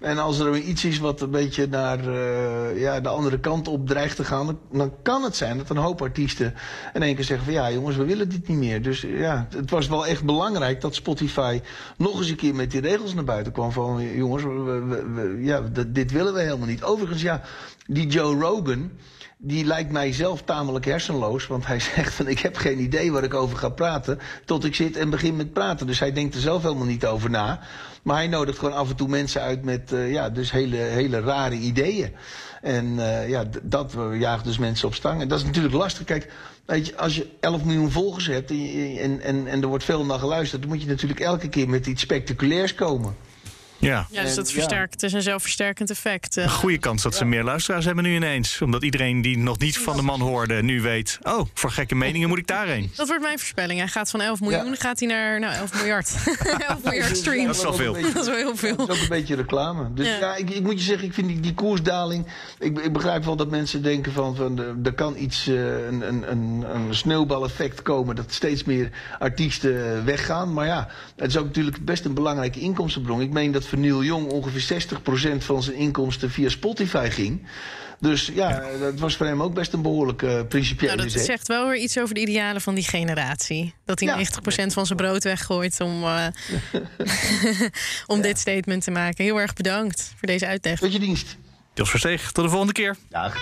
En 0.00 0.18
als 0.18 0.38
er 0.38 0.56
iets 0.56 0.84
is 0.84 0.98
wat 0.98 1.20
een 1.20 1.30
beetje 1.30 1.66
naar, 1.66 2.08
uh, 2.08 2.80
ja, 2.80 2.89
de 2.98 3.08
andere 3.08 3.40
kant 3.40 3.68
op 3.68 3.86
dreigt 3.86 4.16
te 4.16 4.24
gaan, 4.24 4.58
dan, 4.72 4.92
kan 5.02 5.22
het 5.22 5.36
zijn 5.36 5.56
dat 5.56 5.70
een 5.70 5.76
hoop 5.76 6.02
artiesten 6.02 6.54
in 6.94 7.02
één 7.02 7.14
keer 7.14 7.24
zeggen 7.24 7.44
van 7.44 7.54
ja 7.54 7.70
jongens, 7.70 7.96
we 7.96 8.04
willen 8.04 8.28
dit 8.28 8.48
niet 8.48 8.58
meer. 8.58 8.82
Dus 8.82 9.00
ja, 9.00 9.46
het 9.56 9.70
was 9.70 9.88
wel 9.88 10.06
echt 10.06 10.24
belangrijk 10.24 10.80
dat 10.80 10.94
Spotify 10.94 11.60
nog 11.96 12.18
eens 12.18 12.28
een 12.28 12.36
keer 12.36 12.54
met 12.54 12.70
die 12.70 12.80
regels 12.80 13.14
naar 13.14 13.24
buiten 13.24 13.52
kwam 13.52 13.72
van 13.72 14.14
jongens, 14.16 14.42
we, 14.42 15.38
ja, 15.40 15.62
dit 15.86 16.12
willen 16.12 16.34
we 16.34 16.40
helemaal 16.40 16.66
niet. 16.66 16.82
Overigens 16.82 17.22
ja, 17.22 17.42
die 17.86 18.06
Joe 18.06 18.40
Rogan 18.40 18.90
die 19.42 19.64
lijkt 19.64 19.92
mij 19.92 20.12
zelf 20.12 20.42
tamelijk 20.42 20.84
hersenloos. 20.84 21.46
Want 21.46 21.66
hij 21.66 21.80
zegt 21.94 22.14
van 22.14 22.28
ik 22.28 22.38
heb 22.38 22.56
geen 22.56 22.80
idee 22.80 23.12
waar 23.12 23.24
ik 23.24 23.34
over 23.34 23.58
ga 23.58 23.68
praten. 23.68 24.18
Tot 24.44 24.64
ik 24.64 24.74
zit 24.74 24.96
en 24.96 25.10
begin 25.10 25.36
met 25.36 25.52
praten. 25.52 25.86
Dus 25.86 25.98
hij 25.98 26.12
denkt 26.12 26.34
er 26.34 26.40
zelf 26.40 26.62
helemaal 26.62 26.86
niet 26.86 27.06
over 27.06 27.30
na. 27.30 27.60
Maar 28.02 28.16
hij 28.16 28.28
nodigt 28.28 28.58
gewoon 28.58 28.74
af 28.74 28.90
en 28.90 28.96
toe 28.96 29.08
mensen 29.08 29.40
uit 29.40 29.64
met 29.64 29.92
uh, 29.92 30.12
ja, 30.12 30.30
dus 30.30 30.50
hele, 30.50 30.76
hele 30.76 31.20
rare 31.20 31.54
ideeën. 31.54 32.14
En 32.60 32.84
uh, 32.86 33.28
ja, 33.28 33.44
dat 33.62 33.94
jaagt 34.18 34.44
dus 34.44 34.58
mensen 34.58 34.88
op 34.88 34.94
stang. 34.94 35.20
En 35.20 35.28
dat 35.28 35.38
is 35.38 35.44
natuurlijk 35.44 35.74
lastig. 35.74 36.04
Kijk, 36.04 36.32
weet 36.64 36.86
je, 36.86 36.96
als 36.96 37.16
je 37.16 37.26
11 37.40 37.64
miljoen 37.64 37.90
volgers 37.90 38.26
hebt 38.26 38.50
en, 38.50 38.98
en, 38.98 39.20
en, 39.20 39.46
en 39.46 39.62
er 39.62 39.68
wordt 39.68 39.84
veel 39.84 40.04
naar 40.04 40.18
geluisterd, 40.18 40.62
dan 40.62 40.70
moet 40.70 40.82
je 40.82 40.88
natuurlijk 40.88 41.20
elke 41.20 41.48
keer 41.48 41.68
met 41.68 41.86
iets 41.86 42.02
spectaculairs 42.02 42.74
komen. 42.74 43.16
Ja, 43.80 44.06
ja 44.10 44.22
dus 44.22 44.34
dat 44.34 44.52
versterkt. 44.52 44.92
Het 44.92 45.02
is 45.02 45.12
een 45.12 45.22
zelfversterkend 45.22 45.90
effect. 45.90 46.36
Een 46.36 46.50
goede 46.50 46.78
kans 46.78 47.02
dat 47.02 47.14
ze 47.14 47.24
meer 47.24 47.44
luisteraars 47.44 47.84
hebben 47.84 48.04
nu 48.04 48.14
ineens. 48.14 48.60
Omdat 48.62 48.82
iedereen 48.82 49.22
die 49.22 49.38
nog 49.38 49.58
niet 49.58 49.78
van 49.78 49.96
de 49.96 50.02
man 50.02 50.20
hoorde 50.20 50.62
nu 50.62 50.82
weet... 50.82 51.18
oh, 51.22 51.40
voor 51.54 51.70
gekke 51.70 51.94
meningen 51.94 52.28
moet 52.28 52.38
ik 52.38 52.46
daarheen. 52.46 52.90
Dat 52.96 53.06
wordt 53.06 53.22
mijn 53.22 53.38
voorspelling. 53.38 53.78
Hij 53.78 53.88
gaat 53.88 54.10
van 54.10 54.20
11 54.20 54.40
miljoen, 54.40 54.76
gaat 54.76 54.98
hij 54.98 55.08
naar 55.08 55.40
nou, 55.40 55.54
11 55.54 55.74
miljard. 55.74 56.14
11 56.68 56.82
miljard 56.84 57.16
streams. 57.16 57.46
Dat 57.46 57.56
is 57.56 57.62
wel 57.62 57.94
veel. 57.94 58.12
Dat 58.12 58.22
is 58.22 58.26
wel 58.26 58.36
heel 58.36 58.56
veel. 58.56 58.76
Dat 58.76 58.88
is 58.88 58.94
ook 58.96 59.02
een 59.02 59.08
beetje 59.08 59.34
reclame. 59.34 59.94
Dus 59.94 60.06
ja, 60.06 60.36
ik, 60.36 60.50
ik, 60.50 60.62
moet 60.62 60.78
je 60.78 60.84
zeggen, 60.84 61.06
ik 61.06 61.14
vind 61.14 61.28
die, 61.28 61.40
die 61.40 61.54
koersdaling... 61.54 62.26
Ik, 62.58 62.78
ik, 62.78 62.92
begrijp 62.92 63.24
wel 63.24 63.36
dat 63.36 63.50
mensen 63.50 63.82
denken 63.82 64.12
van... 64.12 64.36
van 64.36 64.58
er 64.82 64.92
kan 64.92 65.16
iets, 65.16 65.48
uh, 65.48 65.86
een, 65.86 66.08
een, 66.08 66.30
een, 66.30 66.64
een 66.74 66.94
sneeuwbaleffect 66.94 67.82
komen... 67.82 68.16
dat 68.16 68.32
steeds 68.32 68.64
meer 68.64 68.90
artiesten 69.18 70.04
weggaan. 70.04 70.52
Maar 70.52 70.66
ja, 70.66 70.88
het 71.16 71.30
is 71.30 71.36
ook 71.36 71.46
natuurlijk 71.46 71.84
best 71.84 72.04
een 72.04 72.14
belangrijke 72.14 72.60
inkomstenbron. 72.60 73.20
Ik 73.20 73.30
meen 73.30 73.52
dat 73.52 73.64
voor 73.70 73.78
Neil 73.78 74.04
Jong 74.04 74.30
ongeveer 74.30 74.82
60% 75.34 75.36
van 75.38 75.62
zijn 75.62 75.76
inkomsten 75.76 76.30
via 76.30 76.48
Spotify 76.48 77.08
ging. 77.10 77.46
Dus 78.00 78.30
ja, 78.34 78.62
dat 78.80 78.98
was 78.98 79.16
voor 79.16 79.26
hem 79.26 79.42
ook 79.42 79.54
best 79.54 79.72
een 79.72 79.82
behoorlijk 79.82 80.22
uh, 80.22 80.40
principiële 80.48 80.96
nou, 80.96 81.08
Dat 81.08 81.24
zegt 81.24 81.48
wel 81.48 81.68
weer 81.68 81.76
iets 81.76 81.98
over 81.98 82.14
de 82.14 82.20
idealen 82.20 82.60
van 82.60 82.74
die 82.74 82.84
generatie. 82.84 83.74
Dat 83.84 84.00
hij 84.00 84.08
ja. 84.08 84.26
90% 84.64 84.66
van 84.66 84.86
zijn 84.86 84.98
brood 84.98 85.24
weggooit 85.24 85.80
om, 85.80 86.02
uh, 86.02 86.26
om 88.06 88.16
ja. 88.16 88.22
dit 88.22 88.38
statement 88.38 88.84
te 88.84 88.90
maken. 88.90 89.24
Heel 89.24 89.40
erg 89.40 89.52
bedankt 89.52 90.12
voor 90.16 90.28
deze 90.28 90.46
uitleg. 90.46 90.78
Tot 90.78 90.92
je 90.92 90.98
dienst. 90.98 91.36
Jos 91.74 91.90
Versteeg, 91.90 92.32
tot 92.32 92.44
de 92.44 92.50
volgende 92.50 92.72
keer. 92.72 92.96
Dag. 93.08 93.36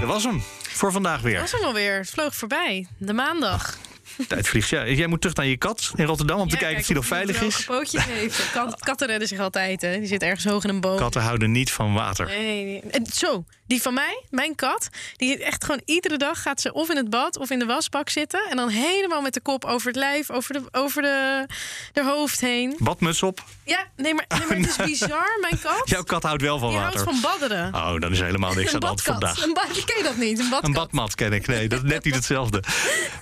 Dat 0.00 0.08
was 0.08 0.24
hem 0.24 0.42
voor 0.68 0.92
vandaag 0.92 1.20
weer. 1.20 1.32
Dat 1.32 1.50
was 1.50 1.60
hem 1.60 1.68
alweer. 1.68 1.98
Het 1.98 2.10
vloog 2.10 2.34
voorbij. 2.34 2.86
De 2.98 3.12
maandag. 3.12 3.78
Tijd 4.28 4.48
vliegt. 4.48 4.68
Ja, 4.68 4.86
jij 4.86 5.06
moet 5.06 5.20
terug 5.20 5.36
naar 5.36 5.46
je 5.46 5.56
kat 5.56 5.92
in 5.96 6.04
Rotterdam 6.04 6.40
om 6.40 6.48
te 6.48 6.56
kijken 6.56 6.78
of 6.80 6.86
die 6.86 6.96
nog 6.96 7.06
veilig 7.06 7.42
is. 7.42 7.64
pootjes 7.64 8.04
heeft. 8.04 8.50
Kat, 8.52 8.80
katten 8.84 9.06
redden 9.06 9.28
zich 9.28 9.38
altijd. 9.38 9.80
Hè. 9.80 9.98
Die 9.98 10.06
zit 10.08 10.22
ergens 10.22 10.44
hoog 10.44 10.64
in 10.64 10.70
een 10.70 10.80
boom. 10.80 10.96
Katten 10.96 11.22
houden 11.22 11.52
niet 11.52 11.72
van 11.72 11.94
water. 11.94 12.26
Nee, 12.26 12.64
nee. 12.64 12.82
Zo, 13.12 13.44
die 13.68 13.82
van 13.82 13.94
mij, 13.94 14.22
mijn 14.30 14.54
kat, 14.54 14.88
die 15.16 15.44
echt 15.44 15.64
gewoon 15.64 15.80
iedere 15.84 16.16
dag 16.16 16.42
gaat 16.42 16.60
ze 16.60 16.72
of 16.72 16.90
in 16.90 16.96
het 16.96 17.10
bad 17.10 17.38
of 17.38 17.50
in 17.50 17.58
de 17.58 17.64
wasbak 17.64 18.08
zitten. 18.08 18.40
En 18.50 18.56
dan 18.56 18.68
helemaal 18.68 19.20
met 19.20 19.34
de 19.34 19.40
kop 19.40 19.64
over 19.64 19.86
het 19.86 19.96
lijf, 19.96 20.30
over 20.30 20.52
de, 20.52 20.62
over 20.70 21.02
de, 21.02 21.46
de 21.92 22.04
hoofd 22.04 22.40
heen. 22.40 22.76
Badmuts 22.78 23.22
op? 23.22 23.44
Ja, 23.64 23.86
nee, 23.96 24.14
maar, 24.14 24.24
nee, 24.28 24.46
maar 24.48 24.56
het 24.56 24.66
is 24.68 24.76
bizar. 24.90 25.38
Mijn 25.40 25.60
kat. 25.60 25.82
Jouw 25.84 26.02
kat 26.02 26.22
houdt 26.22 26.42
wel 26.42 26.58
van 26.58 26.68
die 26.68 26.78
water. 26.78 27.00
houdt 27.00 27.10
van 27.10 27.30
badderen. 27.30 27.74
Oh, 27.74 28.00
dan 28.00 28.12
is 28.12 28.20
helemaal 28.20 28.54
niks 28.54 28.74
aan 28.74 28.80
de 28.80 28.86
hand 28.86 29.02
vandaag. 29.02 29.42
Een 29.42 29.54
bad, 29.54 29.84
ken 29.84 29.96
je 29.96 30.02
dat 30.02 30.16
niet? 30.16 30.38
Een 30.38 30.48
badkat. 30.48 30.68
Een 30.68 30.74
badmat 30.74 31.14
ken 31.14 31.32
ik. 31.32 31.46
Nee, 31.46 31.68
dat 31.68 31.84
is 31.84 31.90
net 31.90 32.04
niet 32.04 32.14
hetzelfde. 32.14 32.62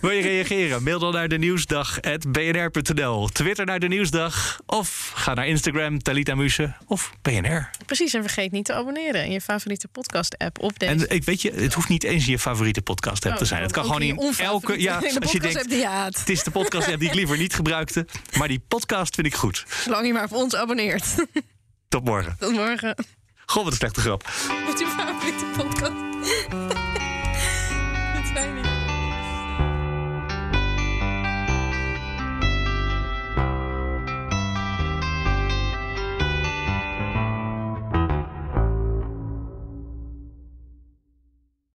Wil 0.00 0.10
je 0.10 0.22
reageren? 0.22 0.82
Mail 0.82 0.98
dan 0.98 1.12
naar 1.12 1.28
de 1.28 1.38
nieuwsdag.bnr.nl. 1.38 3.28
Twitter 3.28 3.66
naar 3.66 3.78
de 3.78 3.88
nieuwsdag. 3.88 4.60
Of 4.66 5.12
ga 5.14 5.34
naar 5.34 5.46
Instagram, 5.46 6.02
Talita 6.02 6.34
Muse 6.34 6.74
of 6.86 7.12
BNR. 7.22 7.70
Precies, 7.86 8.14
en 8.14 8.22
vergeet 8.22 8.52
niet 8.52 8.64
te 8.64 8.72
abonneren 8.72 9.24
in 9.24 9.30
je 9.30 9.40
favoriete 9.40 9.88
podcast-app 10.36 10.62
op 10.62 10.78
deze. 10.78 11.06
En 11.06 11.16
ik 11.16 11.24
weet 11.24 11.42
je, 11.42 11.50
het 11.52 11.74
hoeft 11.74 11.88
niet 11.88 12.04
eens 12.04 12.24
je 12.26 12.38
favoriete 12.38 12.82
podcast-app 12.82 13.32
Oh, 13.34 13.38
te 13.40 13.44
zijn. 13.44 13.62
Het 13.62 13.72
kan 13.72 13.84
gewoon 13.84 14.02
in 14.02 14.20
elke. 14.38 14.80
Ja, 14.80 14.96
in 14.96 15.02
als 15.02 15.12
je 15.12 15.18
podcast 15.20 15.42
denkt, 15.42 15.68
die 15.68 15.78
je 15.78 15.86
haat. 15.86 16.18
het 16.18 16.28
is 16.28 16.42
de 16.42 16.50
podcast-app 16.50 16.98
die 16.98 17.08
ik 17.08 17.14
liever 17.14 17.38
niet 17.38 17.54
gebruikte. 17.54 18.06
Maar 18.38 18.48
die 18.48 18.60
podcast 18.68 19.14
vind 19.14 19.26
ik 19.26 19.34
goed. 19.34 19.64
Zolang 19.84 20.06
je 20.06 20.12
maar 20.12 20.24
op 20.24 20.32
ons 20.32 20.54
abonneert. 20.54 21.04
Tot 21.88 22.04
morgen. 22.04 22.36
Tot 22.38 22.52
morgen. 22.52 22.94
God, 23.46 23.62
wat 23.62 23.72
een 23.72 23.78
slechte 23.78 24.00
grap. 24.00 24.30
Wat 24.66 24.78
je 24.78 24.86
favoriete 24.86 25.44
podcast? 25.56 25.92
Dat 28.14 28.24
zijn 28.34 28.54
niet. 28.54 28.65